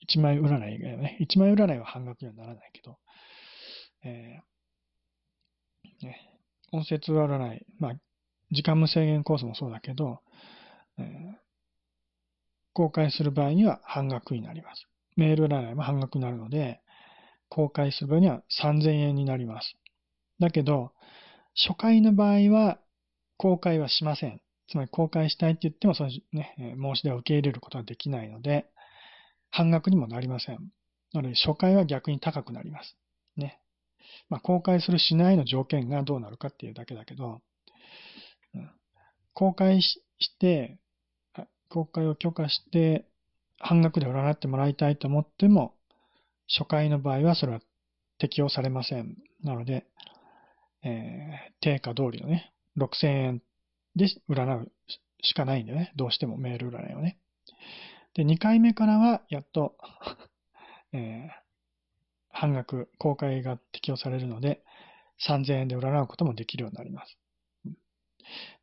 [0.00, 2.98] 一枚占いがね、一枚占いは半額にはならないけど、
[4.04, 6.37] えー、ね、
[6.72, 7.92] 音声通話占い、まあ、
[8.50, 10.20] 時間無制限コースもそうだけど、
[10.98, 11.04] えー、
[12.72, 14.86] 公開する場合には半額になります。
[15.16, 16.80] メール占いも半額になるので、
[17.48, 19.76] 公開する場合には3000円になります。
[20.38, 20.92] だけど、
[21.54, 22.78] 初回の場合は
[23.36, 24.40] 公開はしません。
[24.68, 28.66] つまり公開したいって言っても、そのね、申し出を受け入れることができないので、
[29.50, 30.58] 半額にもなりません。
[31.14, 32.96] なので、初回は逆に高くなります。
[34.28, 37.40] まあ、公開するしないの条件がどうなるかっていうだけだけど、
[39.34, 40.00] 公開し
[40.40, 40.78] て、
[41.68, 43.06] 公開を許可して、
[43.60, 45.74] 半額で占ってもらいたいと思っても、
[46.48, 47.60] 初回の場合はそれは
[48.18, 49.16] 適用されません。
[49.42, 49.86] なので、
[50.82, 53.42] えー、定価通りのね、6000円
[53.96, 54.72] で占う
[55.22, 57.18] しかないんでね、どうしてもメール占いをね。
[58.14, 59.76] で、2回目からは、やっと
[60.92, 61.47] えー、
[62.40, 64.62] 半額、公開が適用されるので、
[65.26, 67.18] 3000円で占うこともできるようになります。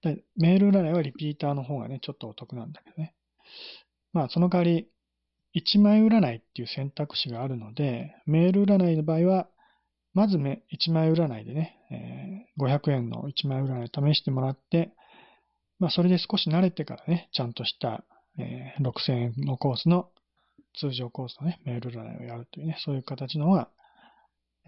[0.02, 3.14] でメール占いはリピーターの方がね、ちょっとお得なんだけどね。
[4.14, 4.88] まあ、その代わり、
[5.56, 9.50] 1枚占いっていう選択肢があるので、メール占いの場合は、
[10.14, 14.94] まず1枚占いでね、え、500円の1枚占いを試してもらって、
[15.80, 18.06] まあ、それで少し慣れてからね、ちゃんとした
[18.38, 20.10] え、6000円のコースの
[20.80, 23.70] 通常コースのね、メール占いをやるというね、そういう形のが、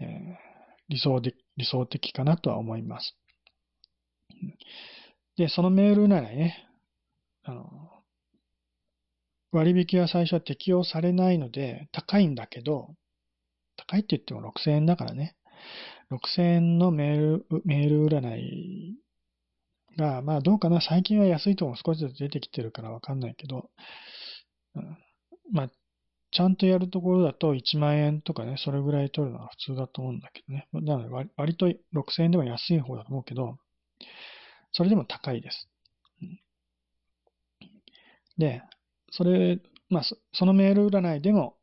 [0.00, 0.08] えー、
[0.88, 3.16] 理想的、理想的かなとは思います。
[5.36, 6.68] で、そのメール占いね、
[7.44, 7.64] あの、
[9.52, 12.94] 割引は最初は適用されないので、高いんだけど、
[13.76, 15.36] 高いって言っても6000円だからね、
[16.10, 18.96] 6000円のメール、メール占い
[19.96, 23.70] が、まあどうかな、最近は安いところ少しずつ出てきてるからわかんないけど、
[24.74, 24.98] うん、
[25.52, 25.70] まあ、
[26.30, 30.68] ちゃんとやるところだと1万円とかね、それぐらい取るのは普通だと思うんだけどね。
[30.72, 33.56] なので割割と6000円でも安い方だと思うけど、
[34.72, 35.68] それでも高いです。
[38.36, 38.62] で、
[39.10, 41.56] それ、まあ、そのメール占いでも、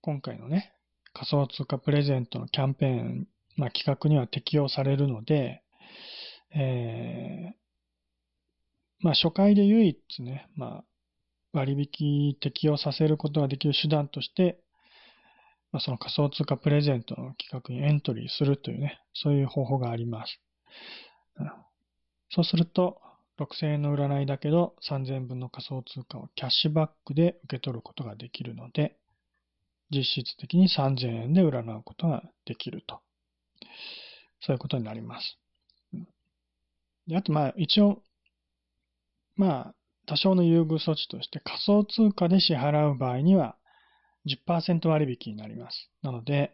[0.00, 0.72] 今回のね、
[1.12, 5.62] 仮想通貨プレゼントのキャンペーン、まあ、企画には適用されるので、
[6.54, 7.62] えー、
[9.00, 10.84] まあ、初回で唯一ね、まあ、
[11.52, 14.58] 割引適用させることができる手段として、
[15.70, 20.40] まあ、その仮想通貨プレゼントの企画にエントリーするというね、そういう方法があります。
[22.30, 23.00] そうすると、
[23.38, 28.96] 6000円の占いだけど3000円分の仮想通貨をキャッシュバックで受け取ることができるので、
[29.90, 33.00] 実質的に3000円で占うことができると。
[34.40, 35.38] そういうことになります。
[37.06, 38.02] であと、まあ、一応、
[39.36, 39.74] まあ、
[40.06, 43.56] 多少の優遇措置として仮想通貨で支払う場合には
[44.26, 45.90] 10%割引になります。
[46.02, 46.52] なので、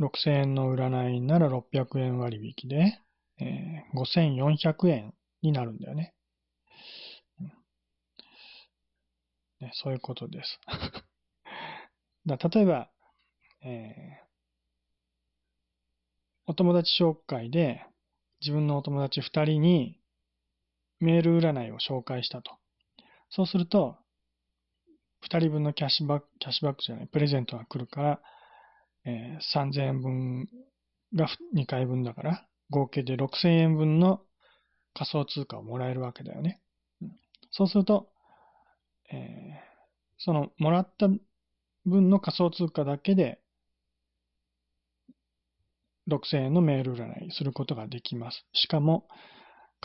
[0.00, 3.00] 6000円の占いなら600円割引で、
[3.38, 6.14] えー、5400円になるんだよね。
[9.60, 10.60] ね、そういうことです。
[12.26, 12.90] だ例えば、
[13.62, 14.26] えー、
[16.46, 17.82] お友達紹介で
[18.40, 19.98] 自分のお友達2人に
[21.00, 22.52] メール占いを紹介したと。
[23.30, 23.96] そうすると、
[25.24, 28.20] 2人分のキャッシュバック、キャッシュバックじゃない、プレゼントが来るから、
[29.04, 30.48] えー、3000円分
[31.14, 34.20] が2回分だから、合計で6000円分の
[34.94, 36.60] 仮想通貨をもらえるわけだよね。
[37.50, 38.08] そうすると、
[39.12, 39.18] えー、
[40.18, 41.08] そのもらった
[41.84, 43.40] 分の仮想通貨だけで
[46.08, 48.44] 6000円のメール占いすることができます。
[48.52, 49.06] しかも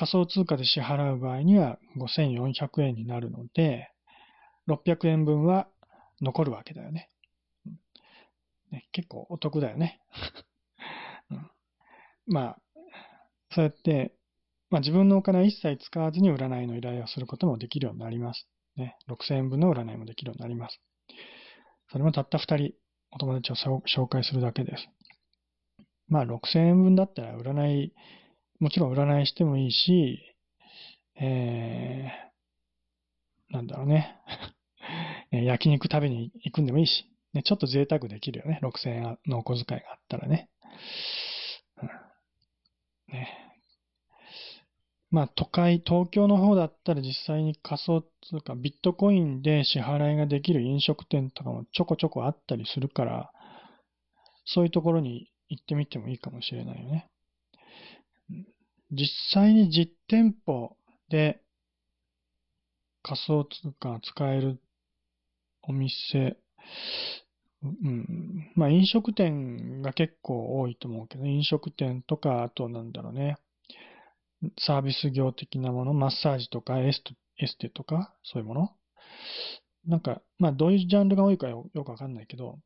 [0.01, 3.91] 仮想通貨で支払う場合には5400円になるので、
[4.67, 5.67] 600円分は
[6.23, 7.07] 残るわけだよね。
[8.71, 10.01] ね結構お得だよね。
[11.29, 11.51] うん、
[12.25, 12.61] まあ、
[13.51, 14.15] そうやって、
[14.71, 18.47] まあ、自分のお金は一切使わずに占いの依頼をすることもできるようになります。
[18.77, 20.81] ね、6000円分の占いもできるようになります。
[21.91, 22.73] それもたった2人、
[23.11, 24.89] お友達を紹介するだけです。
[26.07, 27.93] まあ、6000円分だったら占い、
[28.61, 30.21] もちろん占いしてもいいし、
[31.19, 34.15] えー、なんだろうね。
[35.31, 38.59] 焼肉食べに行くんでもいいし、ね、ちょっと贅沢できるよね。
[38.61, 40.47] 6000円のお小遣いがあったらね。
[41.81, 43.29] うん、ね
[45.09, 53.31] まあ都会、東京の方だったら実際に仮想通貨、ビットコインで支払いができる飲食店とかもちょこちょこあったりするから、
[54.45, 57.10] そういうところに行ってみてもいいかもしれないよね。
[58.91, 60.75] 実際に実店舗
[61.09, 61.41] で
[63.03, 64.59] 仮想通貨が使える
[65.63, 66.37] お店、
[67.63, 73.37] うん、まあ飲食店が結構多いと思うけど、飲食店とか、あとなんだろうね、
[74.59, 77.01] サービス業的なもの、マッサージとかエス
[77.37, 78.69] エステとか、そういうもの。
[79.85, 82.59] なんか、まあどういうジャンルが多いかよくわかんないけど、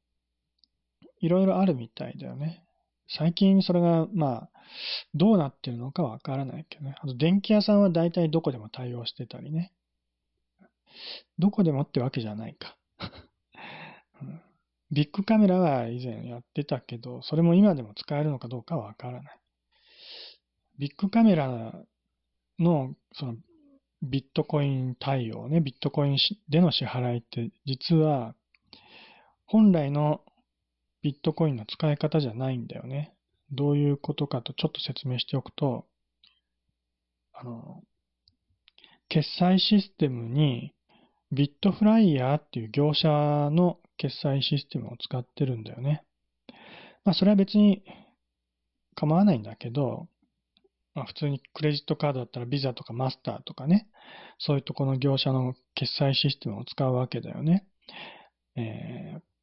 [1.22, 2.65] いろいろあるみたいだよね。
[3.08, 4.50] 最近それが、まあ、
[5.14, 6.96] どうなってるのかわからないけどね。
[7.02, 9.72] あと電気屋さんは大体どこでも対応してたりね。
[11.40, 12.78] どこでもってわけじゃないか。
[14.92, 19.40] ビッグカメラは以前やってたけど、それも今でも使えるのかどうかわからない。
[20.78, 21.74] ビッグカメラ
[22.60, 23.36] の、その、
[24.02, 26.18] ビットコイン対応ね、ビットコイン
[26.50, 28.36] での支払いって、実は、
[29.46, 30.22] 本来の
[31.06, 33.14] ビットコインの使い方じゃないんだよね。
[33.52, 35.86] どういうことかとちょっと説明しておくと、
[37.32, 37.84] あの、
[39.08, 40.74] 決済システムに
[41.32, 43.08] ビットフライヤーっていう業者
[43.52, 46.04] の決済システムを使ってるんだよね。
[47.04, 47.84] まあそれは別に
[48.96, 50.08] 構わないんだけど、
[50.96, 53.88] まあ、普通にクレジットカードだったらビザとかマスターとかね、
[54.40, 57.68] そういうとこの業者の決済システムを使うわけだよね。
[58.56, 59.35] えー、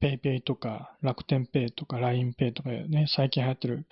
[0.00, 3.86] PayPayとか楽天ペイとか LINEPay とかね、最近流行ってる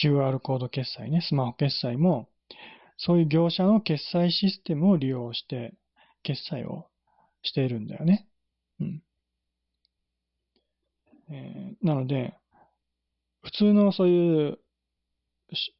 [0.00, 2.28] QR コード決済ね、スマホ決済も、
[2.98, 5.74] そういう業者の決済システムを利用して
[6.22, 6.86] 決済を
[7.42, 8.28] しているんだよね。
[8.80, 9.02] うん。
[11.30, 12.34] えー、なので、
[13.42, 14.58] 普通のそういう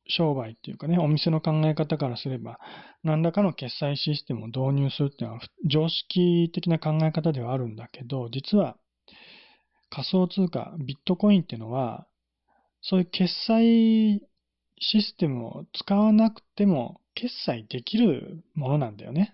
[0.09, 2.59] 商売っていうかね、お店の考え方からすれば、
[3.03, 8.77] 何らかの決済システムを導入するっていうのは常識的な考え方ではあるんだけど、実は
[9.95, 12.09] 仮想通貨、ビットコインっていうのは、
[12.83, 14.21] そういう決済
[14.81, 19.33] システムを使わなくても決済できるものなんだよね。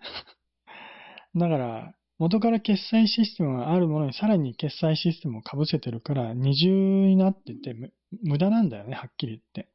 [1.34, 7.74] だから、元から決済システムがあるものにさらに決済システムを被せてるから二重になってて
[8.22, 9.72] 無駄なんだよね、はっきり言って。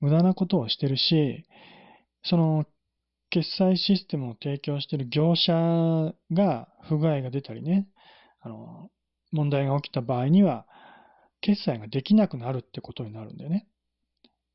[0.00, 1.46] 無駄なことをしてるし、
[2.22, 2.66] その
[3.30, 7.88] 決済システムを提供してる業者が不具合が出たりね、
[8.40, 8.90] あの、
[9.34, 10.64] 問題が起きた場合には、
[11.40, 13.66] 決済ができなくなるってことになるんだよね。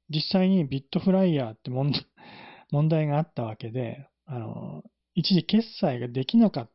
[0.09, 1.69] 実際にビットフライヤーって
[2.71, 6.69] 問題があったわけで、あの、一時決済ができなかっ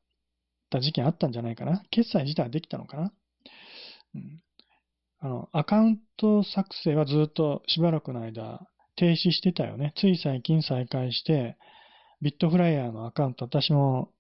[0.71, 1.83] た時期あったんじゃないかな。
[1.91, 3.13] 決済自体はできたのかな。
[4.15, 4.43] うん、
[5.21, 9.95] あの、アカウント作成はずっとしばらくの間停止してたよね。
[9.97, 11.57] つい最近再開して、
[12.21, 14.13] ビットフライヤーのアカウント私も、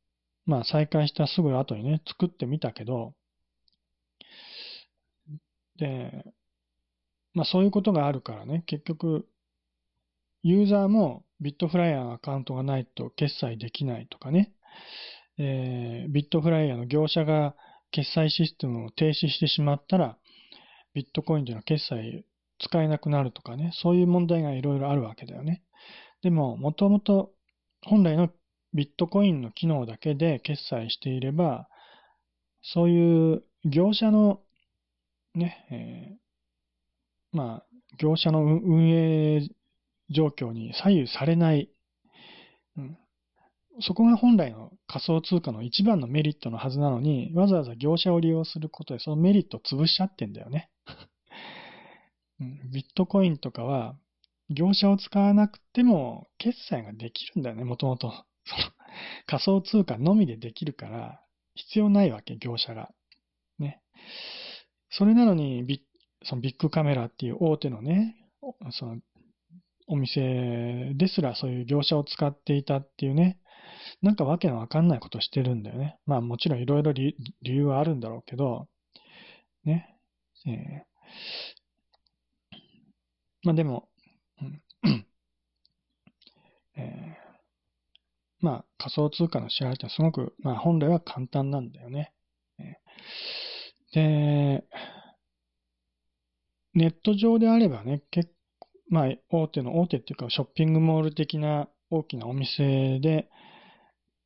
[0.46, 3.14] まあ再開したすぐ後にね、作ってみたけど、
[5.78, 6.24] で、
[7.32, 9.26] まあそういうことがあるからね、結局、
[10.42, 14.52] ユーザーもビットフライヤーのアカウントがないと決済できないとかね、
[15.38, 17.54] えー、ビットフライヤーの業者が
[17.90, 20.18] 決済システムを停止してしまったら、
[20.94, 22.24] ビットコインでの決済
[22.60, 25.62] 使えなくなるとかね、そういう問題がいろいろあるわけだよね。
[26.22, 27.32] でも、もともと
[27.82, 28.30] 本来の
[28.72, 31.68] ビットコインの機能だけで決済していれば、
[32.62, 34.40] そういう業者の
[35.34, 37.66] ね、えー、まあ、
[37.98, 39.48] 業者の運営
[40.10, 41.70] 状況に左右されない、
[42.76, 42.98] うん、
[43.80, 50.70] そこが本来の仮想通貨の一番のメリットのはずなのに、わざわざ業者を利用することでそのメリットを潰しちゃってんだよね。
[52.72, 53.96] ビットコインとかは、
[54.50, 58.12] 業者を使わなくても決済ができるんだよね、もともと。
[59.26, 61.20] 仮想通貨のみでできるから、
[61.54, 62.90] 必要ないわけ、業者が。
[63.58, 63.80] ね。
[64.96, 65.84] それなのにビ、
[66.22, 68.14] そのビッグカメラっていう大手のね、
[68.70, 69.00] その
[69.88, 73.40] お店ですらそういう業者を使っていたっていうね、
[74.02, 75.98] なんかわけのわかんないことしてるんだよね。
[76.06, 78.68] まあもちろんいろいろ理由はあるんだろうけど、
[79.64, 79.98] ね。
[80.46, 80.54] えー、
[83.42, 83.88] まあでも、
[84.40, 85.06] うん
[86.76, 86.82] えー、
[88.40, 92.12] まあ仮想通貨の支払いってすごく、まあ本来は簡単なんだよね。
[93.94, 94.64] で、
[96.74, 103.30] ネット上であればね、結構、まあ大手の大手っていうかショッピングモール的な大きなお店で、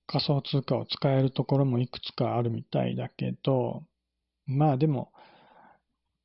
[0.06, 3.84] 仮想通貨を使えるところもいくつかあるみたいだけど、
[4.46, 5.12] まあでも、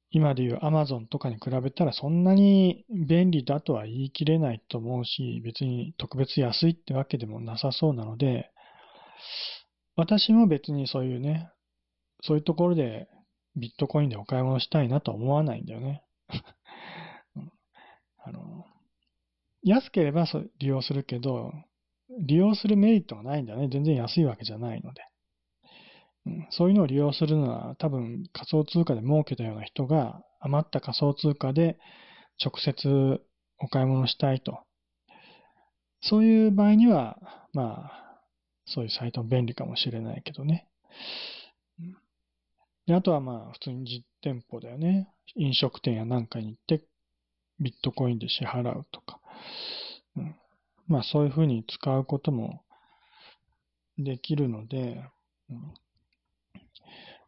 [0.10, 8.52] 今でいう Amazon とかに比べたらそんなに便利だとは言い切れないと思うし、別に特別安いってわけでもなさそうなので、
[9.98, 11.50] 私も別にそういうね、
[12.22, 13.08] そういうところで
[13.56, 16.04] ビットコインでお買い物したいなと思わないんだよね。
[18.26, 18.66] あの
[19.64, 20.26] 安ければ
[20.60, 21.54] 利用するけど、
[22.20, 23.70] 利用するメリットがないんだよね。
[23.70, 25.02] 全然安いわけじゃないので。
[26.26, 31.78] うん、そういうのを利用するのは多分仮想通貨で儲けたような人が余った仮想通貨で
[32.44, 33.22] 直接
[33.60, 34.60] お買い物したいと。
[36.02, 37.18] そういう場合には、
[37.54, 38.22] まあ、
[38.66, 40.68] そういうサイト便利かもしれないけどね。
[42.88, 45.08] であとはまあ、普通に実店舗だよね。
[45.36, 46.86] 飲食店やなんかに行って
[47.60, 49.20] ビットコインで支払うとか。
[50.18, 50.36] うん、
[50.88, 52.62] まあそういうふうに使うことも
[53.98, 55.04] できるので、
[55.50, 55.74] うん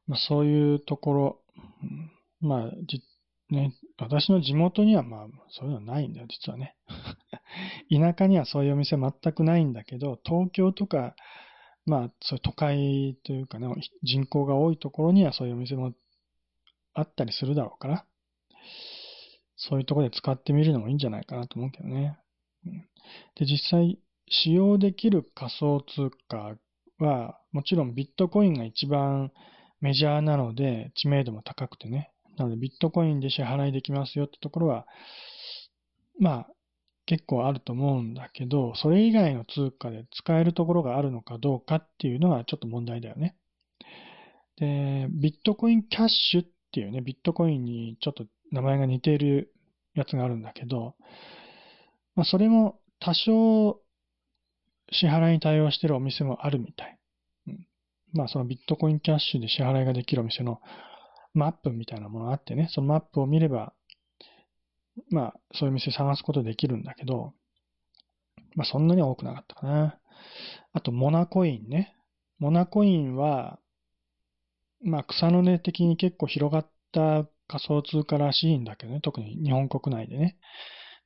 [0.08, 1.42] まあ、そういうところ、
[1.82, 1.86] う
[2.46, 3.02] ん、まあじ、
[3.50, 6.76] ね、私の地元にはまあそういうのはないんだよ、実はね。
[7.90, 11.16] 田舎にはそういうお店全くないんだけど、東京とか、
[11.86, 13.68] まあそういう都会というかね、
[14.04, 15.94] 人口が多いところにはそういうお店も
[16.94, 18.06] あったりするだろうから、
[19.58, 22.18] そういうところで使ってみるのもいいんじゃないかなと思うけどね。
[23.36, 26.56] で、実際、使用できる仮想通貨
[27.00, 29.32] は、もちろんビットコインが一番
[29.82, 32.12] メジャーなので、知名度も高くてね。
[32.38, 34.88] なので、ビットコインで支払いできますよってところは、
[36.20, 36.48] まあ、
[37.06, 43.36] 結構あると思うんだけど、それ以外の通貨で使えるところがあるのかどうかっていうのがちょっと問題だよね。
[44.58, 49.54] で、ビットコインキャッシュっていうね、ビットコインにちょっと名前が似ている
[49.94, 50.96] やつがあるんだけど、
[52.16, 53.80] まあ、それも多少
[54.92, 56.98] 支払いに対応してるお店もあるみたい。
[57.48, 57.68] うん、
[58.14, 60.62] まあそのビットコインキャッシュで支払いができるお店の
[61.34, 63.74] マップみたいなものがあってね、そのマップを見れば、
[65.10, 67.34] まあそういう店探すことできるんだけど、
[68.56, 70.00] まあそんなに多くなかったかな。
[70.74, 71.96] あとモナコインね。
[72.40, 73.60] モナコインは、
[74.82, 80.38] まあ草の根的に結構広がった仮想通貨らしいんだけどね、特に日本国内でね。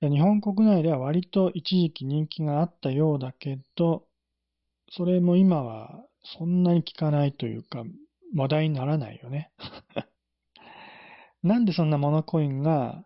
[0.02, 4.06] 日本国内では割と一時期人気があったようだけど、
[4.92, 6.04] それも今は
[6.38, 7.84] そんなに聞かないというか、
[8.36, 9.52] 話題にならないよね。
[11.44, 13.04] なんでそんなモノコインが、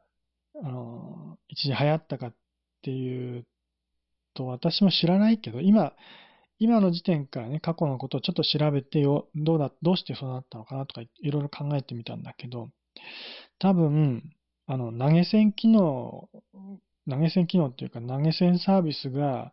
[0.63, 2.35] あの、一時流行ったかっ
[2.81, 3.45] ていう
[4.33, 5.93] と、私も知らないけど、今、
[6.59, 12.69] 今の時点からね、過去のことをちょっと調べてよ、どうだ、どうしてそうなったのかなとかいろいろ考えてみたんだけど、
[13.59, 14.23] 多分、
[14.65, 16.29] あの、投げ銭機能、
[17.09, 19.51] 投げ銭機能っていうか投げ銭サービスが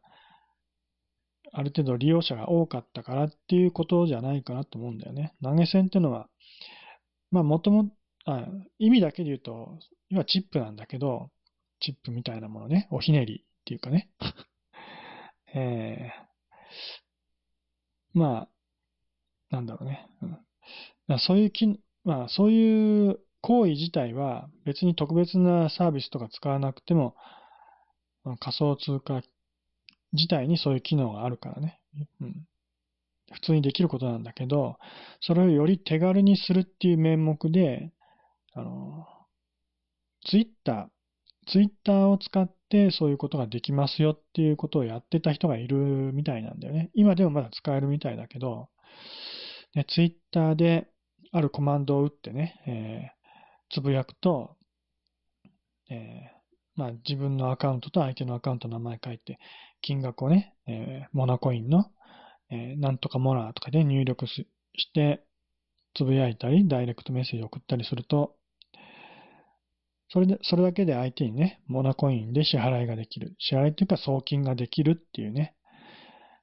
[1.53, 5.35] ある程度利用者が多かったからっていうことじゃないかなと思うんだよね。
[5.43, 6.29] 投げ銭っていうのは、
[7.31, 7.91] まあもとも、
[8.31, 9.77] まあ意味だけで言うと、
[10.09, 11.33] 今チップなんだけど、
[11.81, 14.09] チップみたいなものね、おひねりっていうかね。
[15.53, 18.49] えー、ま
[19.51, 20.07] あ、なんだろうね。
[21.09, 27.17] うん、そういうき、まあそういう行為自体は別に特別なサービスとか使わなくても、
[28.39, 29.23] 仮想通貨
[30.13, 31.81] 自体にそういう機能があるからね。
[32.21, 32.47] うん、
[33.33, 34.79] 普通にできることなんだけど、
[35.21, 37.93] それをより手軽にするっていう名目で、
[38.53, 39.07] あの、
[40.27, 40.87] ツイッター、
[41.51, 45.77] ツイッターを使ってそういうことができますよっていうことをやってた人がいる
[46.13, 46.91] みたいなんだよね。
[46.95, 48.69] 今でもまだ使えるみたいだけど、
[49.75, 50.89] ね、ツイッターで
[51.33, 54.57] あるコマンドを打ってね、えー、つぶやくと、
[55.91, 56.41] えー、
[56.77, 59.39] まあ、自分のアカウントと相手のアカウントの名前書いて、
[59.83, 61.87] 金額をね、えー、モナコインの、
[62.51, 64.45] えー、なんとかモナとかで入力し
[64.93, 65.25] て、
[65.95, 68.37] つぶやいたり、ダイレクトメッセージ送ったりすると、
[70.13, 73.37] それで、それだけで相手にね、モナコインで支払いができる。
[73.39, 75.55] 支払いっていうか送金ができるっていうね、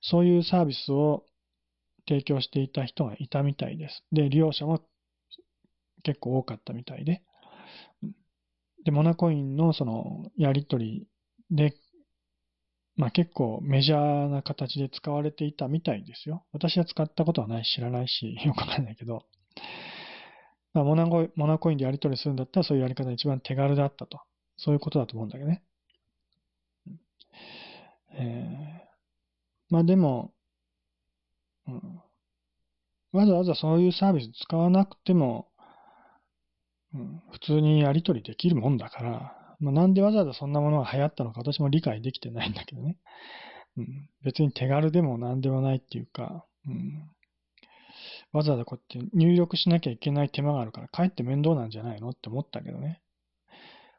[0.02, 1.26] そういうサービスを
[2.08, 4.04] 提供していた人がいたみたいです。
[4.14, 4.82] で、利用者も
[6.04, 7.22] 結構多かったみたいで。
[8.86, 11.08] で、モナコインのそのやり取
[11.52, 11.76] りで、
[12.96, 16.46] まあ結構メジャーな形で使われていたみたいですよ。
[16.54, 19.26] 私は使ったことはないし、知らないし、よくわかんないけど。
[20.74, 24.20] まあ、モナコモナコインでやり取りするんだったらそういうやり方が一番手軽だったと。
[24.58, 25.64] そういうことだと思うんだけどね。
[28.20, 30.34] えー、まあでも、
[31.68, 32.02] うん、
[33.12, 35.48] わざわざそういうサービス使わなくても、
[36.94, 42.98] うん、普通にやり取りできるもんだから、まあ、なんでわざわざそんなものが流行ったのか私も理解できてないんだけどね。
[43.78, 47.10] うん、別に手軽でも何でもないっていうか、うん、
[48.34, 52.10] わざわざこうやって入力しなきゃいけない手間があるから、かえって面倒なんじゃないの？
[52.10, 53.02] って思ったけどね。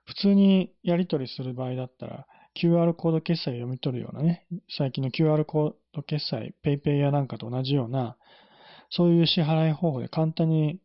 [0.05, 2.27] 普通にやり取りする場合だったら、
[2.61, 8.17] QR コード決済を読み取るようなね、最近の QR コード決済、PayPay やなんかと同じような、
[8.91, 10.81] そういう支払い方法で簡単に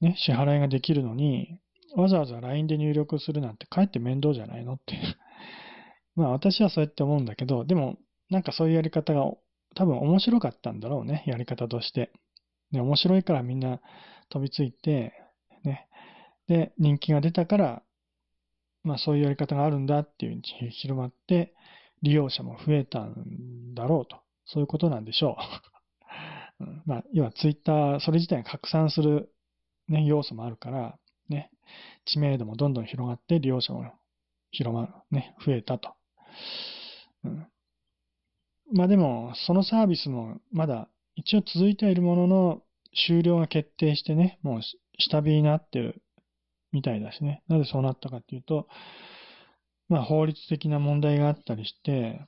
[0.00, 1.60] ね、支払いができるのに、
[1.96, 4.98] わざわざ LINE で入力するなんてかえって面倒じゃないのって
[6.14, 7.98] まあ私はそうやって思うんだけど、でも
[8.30, 9.24] なんかそういうやり方が
[9.74, 12.12] 多分面白かったんだろうね、やり方として。
[12.72, 13.80] で、面白いからみんな
[14.30, 15.12] 飛びついて、
[15.64, 15.88] ね。
[16.46, 17.82] で、人気が出たから、
[18.84, 21.54] まあそういうやり方があるんだっていうに広まって、
[22.02, 24.16] 利用者も増えたんだろうと。
[24.46, 25.36] そういうことなんでしょ
[26.58, 26.64] う。
[26.86, 29.32] まあ、要はツイッター、それ自体が拡散する、
[29.88, 30.98] ね、要素もあるから、
[31.28, 31.50] ね、
[32.04, 33.92] 知名度もどんどん広がって利用者も
[34.50, 35.94] 広まる、ね、増えたと。
[37.24, 37.46] うん、
[38.72, 40.88] まあでも、そのサービスもまだ
[41.18, 42.62] 一応続いてはいるものの、
[42.94, 44.60] 終了が決定してね、もう
[44.98, 46.00] 下火になってる
[46.72, 47.42] みたいだしね。
[47.48, 48.68] なぜそうなったかっていうと、
[49.88, 52.20] まあ法律的な問題があったりして、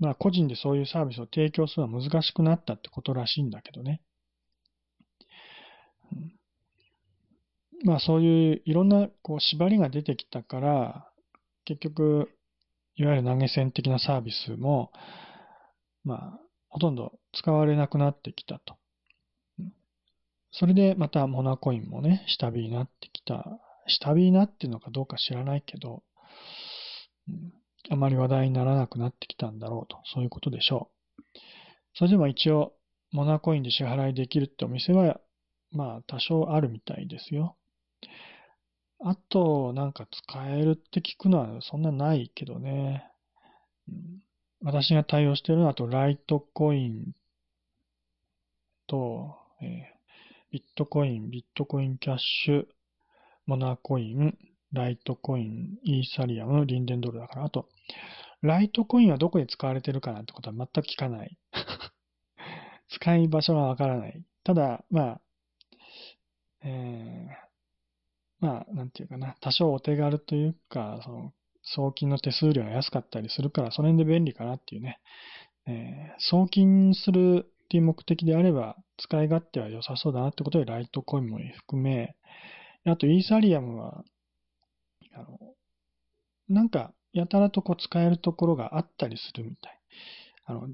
[0.00, 4.02] まあ個人でそういうサービスを提供するのは難しくなったってことらしいんだけどね。
[7.84, 11.08] まあそういういろんなこう縛りが出てきたから、
[11.64, 12.28] 結局、
[12.96, 14.90] いわゆる投げ銭的なサービスも、
[16.04, 16.40] まあ、
[16.72, 18.76] ほとんど使われなくなってきたと。
[20.52, 23.44] それでまたモナコインもね、下火になってきた。
[23.86, 26.02] 下火になってるのかどうか知らないけど、
[27.90, 31.22] あまり話題にならなくなってきたんだろうと、そういうことでしょう。
[31.94, 32.72] それでも一応、
[33.10, 35.20] モナコインで支払いできるってお店は、
[35.72, 37.58] まあ多少あるみたいですよ。
[39.04, 43.04] あと、なんか使えるって聞くのはそんなないけどね。
[44.64, 47.12] 私が対応しているのは、あと、ライトコイン
[48.86, 49.68] と、えー、
[50.52, 52.66] ビットコイン、ビットコインキャッシュ、
[53.46, 54.38] モナコイン、
[54.72, 57.68] ライトコイン、イーサリアム、リンデンドルだから、あと、
[58.40, 61.36] ライトコインはどこで使われてるかなんてことは全く聞かない。
[62.88, 64.22] 使い場所がわからない。
[64.44, 65.20] ただ、まあ、
[66.62, 71.32] えー、まあ、なんていうかな、多少お手軽というか、その、
[71.62, 75.00] 送金の手数料が安かったりするから、その辺で便利かなっていうね。
[75.66, 82.16] えー、送金するっていう目的であれば、使い勝手は良さそうだなってことで、ライトコインも含め、
[82.84, 84.04] あと、イーサリアムは、
[85.14, 85.38] あの、
[86.48, 89.80] なんか、やたらとこう使えるところがあったりするみたい。
[90.46, 90.68] あの、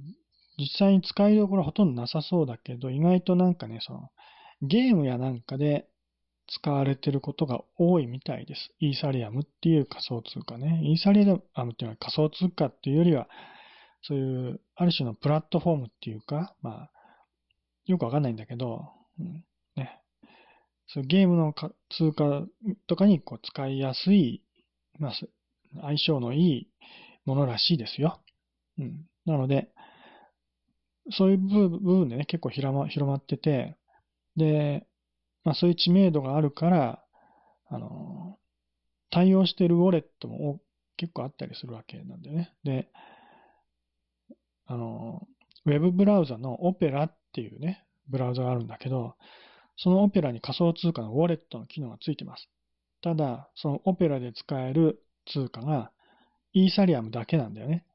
[0.59, 4.11] 実際に使いどころほとんどなさそうだけど、意外となんかね、その、
[4.62, 5.89] ゲームやなんかで
[6.49, 8.70] 使われてることが多いみたいです。
[8.80, 10.80] イーサリアムっていう仮想通貨ね。
[10.82, 11.22] イーサリ
[11.55, 13.28] アムっていうのは仮想通貨っていうよりは、
[14.03, 16.90] そういうある種のプラットフォームっていうか、まあ、
[17.86, 18.88] よくわかんないんだけど、
[19.18, 19.44] うん、
[19.76, 20.01] ね。
[20.86, 21.53] そうゲームの
[21.90, 22.42] 通貨
[22.86, 24.42] とかにこう使いやすい、
[24.99, 25.12] まあ、
[25.82, 26.68] 相性のいい
[27.26, 28.20] ものらしいですよ。
[28.78, 29.07] うん。
[29.26, 29.68] なので、
[31.11, 33.76] そういう部分でね、結構広まってて、
[34.36, 34.86] で、
[35.49, 37.03] まあそういう知名度があるから、
[37.70, 38.36] あの、
[39.11, 40.61] 対応してるウォレットも
[40.99, 42.53] 結構あったりするわけなんでね。
[42.64, 42.90] で、
[44.66, 45.26] あの、
[45.64, 49.14] ウェブブラウザのオペラっていうね、ブラウザがあるんだけど、
[49.78, 52.51] そのオペラに仮想通貨のウォレットの機能がついてます。
[53.01, 55.92] ただ、そのオペラで使える通貨が
[56.53, 57.86] イーサリアムだけなんだよね。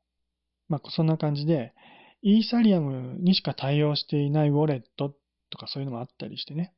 [0.69, 1.75] まあ、そんな感じで、
[2.23, 5.13] イーサリアムにしか対応していないウォレット
[5.51, 6.73] とかそういうのもあったりしてね。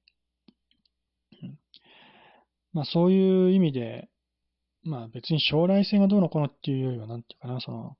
[2.75, 4.09] まあ、そういう意味で、
[4.83, 7.95] まあ別に将来性がどうのこうのっていうよりは、なんていうかな、その、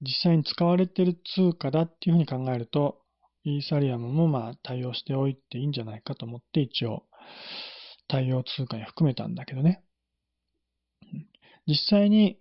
[0.00, 3.02] 実際に使われてる通貨だっていうふうに考えると、
[3.44, 7.04] イーサリアムもまあ対応しておいていいんじゃないかと思って一応
[8.08, 9.82] 対応通貨に含めたんだけどね。
[11.66, 12.38] 実際に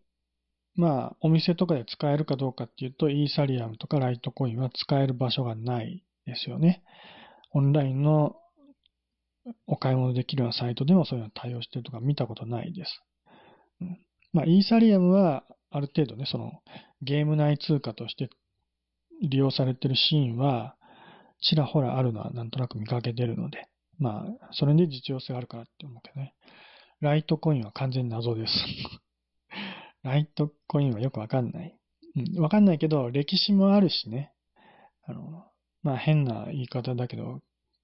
[0.75, 6.83] まあお店とかで使えるかどうかっていうとイーサリアムとかライトコインは使える場所がないですよね。
[7.51, 8.35] オンラインの
[9.67, 13.01] お買い物できるようなサイトでもそういうの対応してるとか見たことないです。
[13.81, 13.99] うん
[14.33, 16.51] まあ、イーサリアムはある程度ね、その
[17.01, 18.29] ゲーム内通貨として
[19.21, 20.75] 利用されてるシーンは
[21.41, 26.33] ちらほらあるのはなんとなく見かけてるので、まあ、それで実用性があるかなって思うけどね。
[27.01, 28.53] ライトコインは完全に謎です。
[30.03, 31.75] ライトコインはよくわかんない。
[32.15, 34.33] うん、わかんないけど、歴史もあるしね。
[35.03, 35.45] あの、
[35.81, 37.41] まあ変な言い方だけど、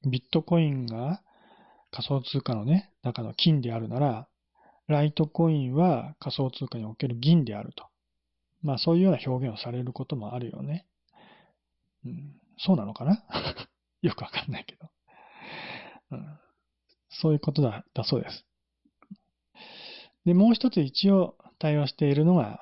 [0.09, 1.22] ビットコインが
[1.95, 4.27] 仮想通貨のね、中の金であるなら、
[4.87, 7.85] ライトコインは仮想通貨における銀であると。
[8.61, 10.85] まあそういうような表現をされることもあるよね。
[12.05, 13.23] うん、そうなのかな？
[14.03, 14.89] よくわかんないけど、
[16.11, 16.39] うん。
[17.09, 18.45] そういうことだ、だそうです。
[20.25, 22.59] で、もう一つ一応対応しているのが、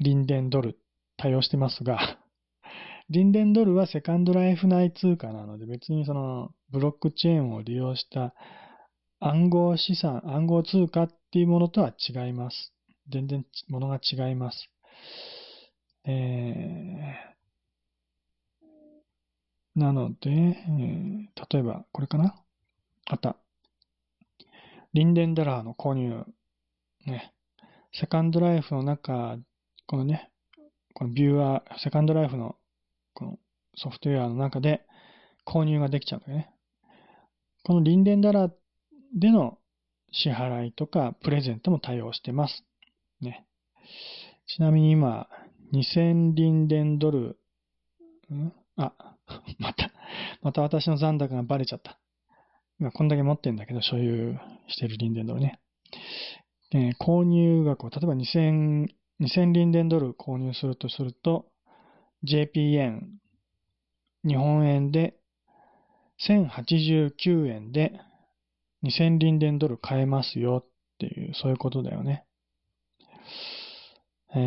[0.00, 0.76] リンデンドル
[1.16, 2.18] 対応してますが、
[3.10, 8.34] リンデンドルはセカンドライフ内通貨なので、別にそのブロックチェーンを利用した
[9.24, 12.72] 暗号資産、暗号通貨っていうものとは違います。
[13.08, 14.68] 全然ものが違います。
[16.04, 22.34] えー、なので、えー、例えばこれかな？
[23.06, 23.36] あった。
[24.92, 26.24] リンデンダラーの購入。
[27.06, 27.32] ね。
[27.92, 29.36] セカンドライフの中、
[29.86, 30.32] このね、
[30.94, 32.56] このビューアー、セカンドライフの
[33.14, 33.38] この
[33.76, 34.84] ソフトウェアの中で
[35.46, 36.50] 購入ができちゃうんだよね。
[37.62, 38.58] このリンデンダラーっ
[39.14, 39.58] での
[40.12, 42.64] 支払いとかプレゼントも対応してます。
[43.20, 43.46] ね。
[44.46, 45.28] ちなみに今、
[45.72, 47.38] 2000リンデンドル、
[48.32, 48.52] ん？
[48.76, 48.92] あ、
[49.58, 49.90] また、
[50.42, 51.98] また私の残高がバレちゃった。
[52.78, 54.36] 今こんだけ持ってんだけど、所有
[54.68, 55.60] してるリンデンドルね。
[56.70, 58.88] で、購入額を、例えば2000、
[59.20, 61.46] 2000リンデンドル購入するとすると、
[62.24, 63.00] JPN、
[64.26, 65.16] 日本円で
[66.26, 68.00] 1089円で
[68.84, 70.68] 2000リンデンドル買えますよっ
[70.98, 72.24] ていう、そういうことだよね。
[74.34, 74.38] え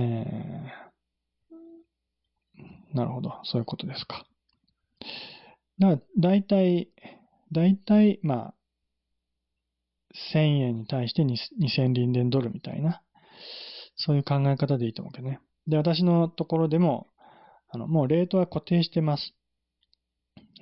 [2.93, 3.39] ー、なるほど。
[3.43, 4.25] そういうことですか。
[5.79, 6.89] だから、だいたい、
[7.51, 8.53] だいたい、まあ、
[10.33, 13.01] 1000円に対して2000リンデンドルみたいな、
[13.97, 15.39] そういう考え方でいいと思うけどね。
[15.67, 17.07] で、私のところでも、
[17.69, 19.33] あの、もうレートは固定してます。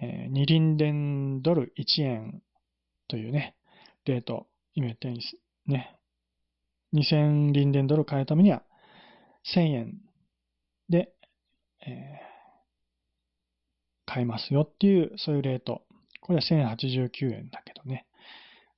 [0.01, 2.41] えー、2リンデンドル1円
[3.07, 3.55] というね、
[4.05, 5.23] レート、今言ったように
[5.73, 5.97] ね、
[6.93, 8.63] 2000リンデンドル買うためには
[9.55, 9.93] 1000円
[10.89, 11.13] で、
[11.85, 11.93] えー、
[14.05, 15.83] 買えますよっていう、そういうレート。
[16.21, 18.05] これは1089円だけどね。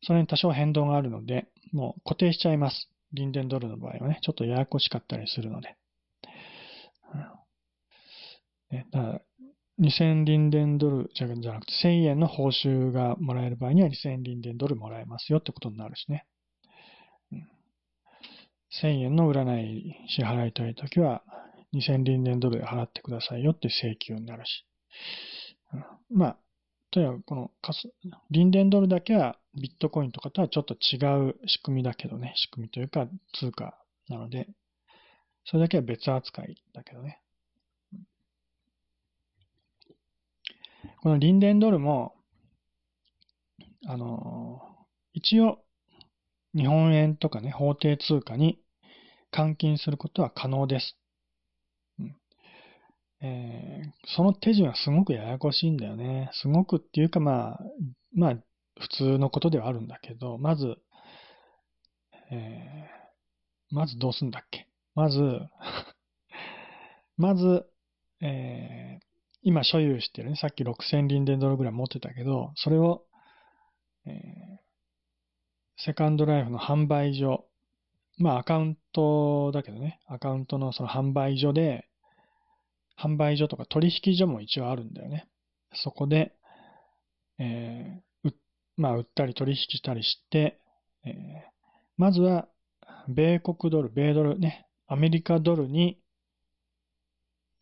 [0.01, 2.89] それに多少変動があるので、もう固定しちゃいます。
[3.13, 5.75] リンデンドルの場合はね、ちょっとややこしかったりするので。
[8.71, 9.21] ね、だから
[9.79, 16.25] 2000リンデンドルじゃなくて1000円の報酬がもらえる場合には2000リンデンドルもらえますよってことになるしね。
[17.31, 17.47] うん、
[18.81, 21.23] 1000円の占い支払いたいときは
[21.73, 24.65] 2000リンデンドルで払ってくださいよって請求になるし。
[26.09, 26.37] まあ、
[26.91, 27.51] とにかくこの
[28.31, 30.97] リンデンドルだけはビットコインとかとはちょっと違
[31.29, 34.47] う仕組みだけどね、仕組みというか通貨なので、
[35.43, 37.19] それだけは別扱いだけどね。
[41.05, 42.15] このリンデンドルも、
[43.85, 44.59] あの、
[45.13, 45.59] 一応、
[46.57, 48.59] 日本円とかね、法定通貨に
[49.31, 50.97] 換金することは可能です。
[51.99, 52.17] うん
[53.21, 56.31] えー、その手順はすごくややこしいんだよね。
[56.41, 57.59] すごくっていうかまあ、
[58.15, 58.35] まあ、
[58.79, 60.75] 普通のことではあるんだけど、まず、
[62.31, 64.67] えー、まずどうすんだっけ？
[64.95, 65.19] まず
[67.15, 67.67] まず、
[68.21, 69.14] えー、
[69.45, 73.03] 今所有してるね、さっき6000リンデンドルぐらい持ってたけど、それを、
[74.07, 74.13] えー、
[75.77, 77.45] セカンドライフの販売所、
[78.17, 81.87] まあアカウントだけどね、アカウントのその販売所で、
[82.99, 85.27] 販売所とか取引所も一応あるんだよね。
[85.75, 86.33] そこで、
[87.37, 88.33] えー、
[88.77, 90.59] まあ売ったり取引したりして、
[91.05, 91.13] えー、
[91.97, 92.47] まずは、
[93.07, 95.99] 米国ドル、米ドルね、アメリカドルに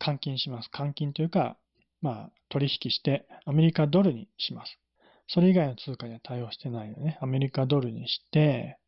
[0.00, 0.70] 換金します。
[0.72, 1.58] 換金というか、
[2.04, 4.78] まあ、取引してアメリカドルにします。
[5.26, 7.16] それ以外の通貨には対応してないよね。
[7.22, 8.78] アメリカドルにして、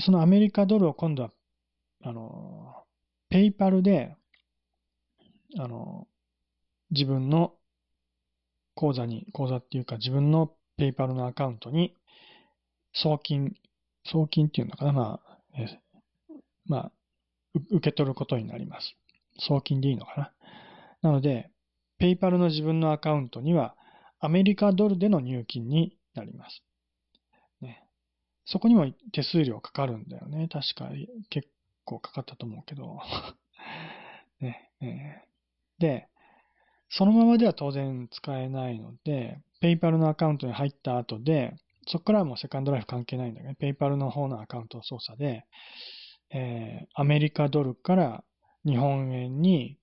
[0.00, 1.30] そのアメリカドルを今度は、
[2.02, 2.74] あの、
[3.28, 4.16] ペイパルで、
[5.56, 6.08] あの、
[6.90, 7.54] 自分の
[8.74, 11.94] 口座に、口座っていうか自分のペイパルのアカウントに
[12.92, 13.54] 送金、
[14.04, 15.80] 送金っていうのかなまあ、え
[16.66, 16.92] まあ、
[17.70, 18.96] 受け取ることになります。
[19.38, 20.32] 送金でいいのかな
[21.02, 21.53] なので、
[22.04, 23.74] ペイパルの自分のアカウントには
[24.20, 26.62] アメリカドルでの入金になります。
[27.62, 27.82] ね、
[28.44, 30.48] そこにも手数料かかるんだよね。
[30.52, 30.90] 確か
[31.30, 31.48] 結
[31.86, 33.00] 構かかったと思うけど。
[34.38, 36.08] ねえー、で、
[36.90, 45.46] そのままでは当然使えないので、ペイパルのアカウントに入った後で、そこからはもうセカンドライフ関係ないんだけど、ペイパルの方のアカウント操作で、
[46.34, 48.24] えー、アメリカドルから
[48.66, 49.78] 日本円に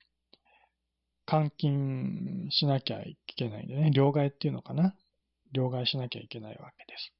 [1.28, 4.96] 換金しなきゃいけないんでね、両替っていうのかな。
[5.54, 7.14] 両替しなきゃいけないわけです。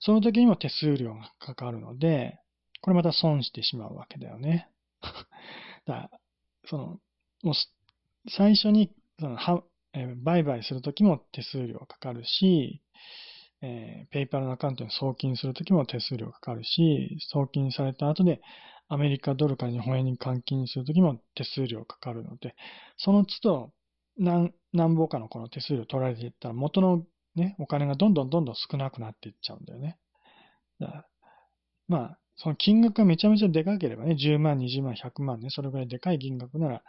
[0.00, 2.38] その時にも手数料がかかるので、
[2.80, 4.68] これまた損してしまうわけだよね。
[5.86, 6.10] だから
[6.66, 7.00] その、
[7.42, 7.54] もう
[8.28, 9.62] 最初にそのは、
[9.92, 12.82] えー、売買するときも手数料かかるし、
[13.62, 18.40] えー、ペイパルのアカウントに送金するときも手数料かかるし、送金された後で
[18.94, 22.54] アメリカドルから日本円に換金するときも手数料かかるので、
[22.96, 23.72] その都度
[24.16, 29.98] 何、何ぼかのこの手数料取られていったら元のね、お金がどんどんどんどん少なくなっていっちゃうんだよね。
[30.78, 31.04] だから
[31.88, 36.82] まあ、その金額がめちゃめちゃでかければね、10万、20万、100万ね、それぐらいでかい金額なら、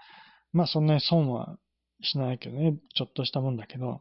[0.53, 1.57] まあそんなに損は
[2.01, 3.99] しないけどね、ちょっとしたもんだけど、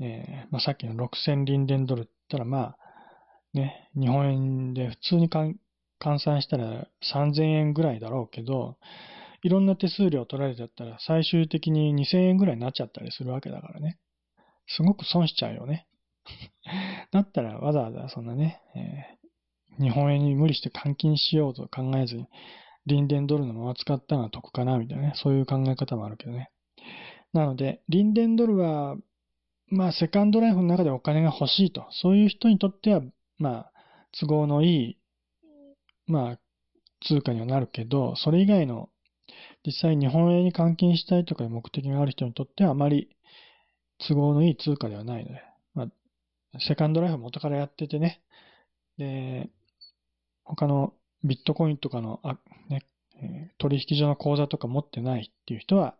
[0.00, 2.76] えー、まあさっきの6000リンデンドルって言ったら、まあ、
[3.54, 5.54] ね、日本円で普通に換
[6.00, 8.76] 換算したら3000円ぐらいだろうけど、
[9.42, 13.98] いろんな手数料取られちゃったら最終的に2000円ぐらいになっちゃったりするわけだからね。
[14.66, 15.86] すごく損しちゃうよね。
[17.12, 22.28] だったらわざわざそんなね、えー、日本円に無理して換金しようと考えずに、
[22.86, 26.50] リンデンドルのまま使ったのは得かな、みたいなね、そういう考え方もあるけどね。
[27.32, 28.96] なので、リンデンドルは、
[29.68, 33.02] まあ、セカンドライフの中でお金が欲しいと、そういう人にとっては、
[33.38, 33.72] まあ、
[34.18, 34.98] 都合のいい、
[36.06, 36.38] まあ、
[37.06, 38.88] 通貨にはなるけど、それ以外の、
[39.66, 43.08] 実際日本円に換金したいとかいう目的がある人にとってはあまり
[43.98, 45.42] 都合のいい通貨ではないので、
[45.74, 48.22] まあ、セカンドライフ元からやっててね、
[48.98, 49.50] で、
[50.44, 50.92] 他の
[51.22, 52.38] ビットコインとかの、あ
[52.68, 52.82] ね、
[53.58, 55.96] 取引所の口座とか持ってないっていう人は、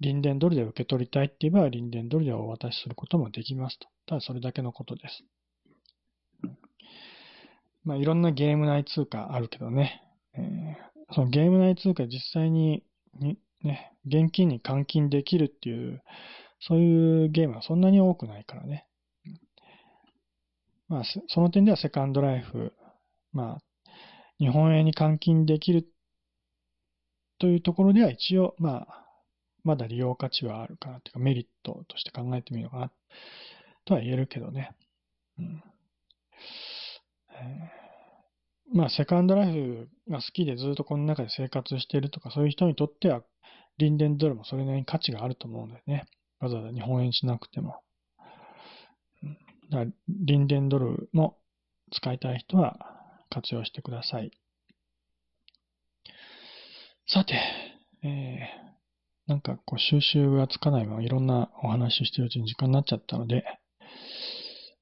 [0.00, 3.86] リンデンドルで受け取りたいって言えば、リンデンドルでお渡しすることもできますと。
[4.06, 5.24] ただそれだけのことです。
[7.84, 10.02] まあ、いろんなゲーム内通貨あるけどね、
[10.34, 12.82] えー、そのゲーム内通貨実際に
[13.14, 16.02] に、ね、現金に換金できるっていう、
[16.60, 18.86] そういうゲームはそんなに多くないからね。
[20.88, 22.72] まあ、その点ではセカンドライフ、
[23.32, 23.90] まあ、
[24.38, 25.86] 日本円に換金できる
[27.38, 29.06] というところでは一応、まあ、
[29.62, 32.92] まだ利用価値はあるかなというかメリットとして考えてみようかな
[33.84, 34.72] とは言えるけどね。
[35.38, 35.62] うん、
[38.72, 43.22] まあ、セカンドライフが好きでずっとこの中で生活しているとか、そういう人にとっては、
[43.78, 46.04] リンデンドルもそれなりに価値があると思うのでね。
[46.40, 47.82] わざわざ日本円しなくても。
[49.70, 51.38] だからリンデンドルも
[51.92, 52.78] 使いたい人は
[53.30, 54.30] 活用してください。
[57.06, 57.34] さて、
[58.02, 63.44] えー、なんかこう収集がつかないままいろんなお話をしてるうちに時間になっちゃったので、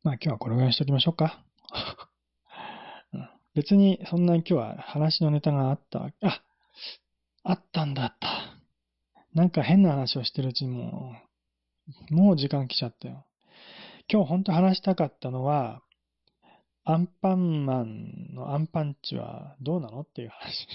[0.03, 1.48] まあ今日はこれぐらいにしておきましょうか。
[3.55, 6.43] 別にそんなに今日は話のネタがあったわけ、あ、
[7.45, 8.29] あったんだった。
[9.35, 11.17] なんか変な話をしてるうちにも
[12.11, 13.25] う、もう時間来ちゃったよ。
[14.11, 15.83] 今日本当話したかったのは、
[16.85, 20.67] アンパンマンのアンパンチはどうなのっていう話。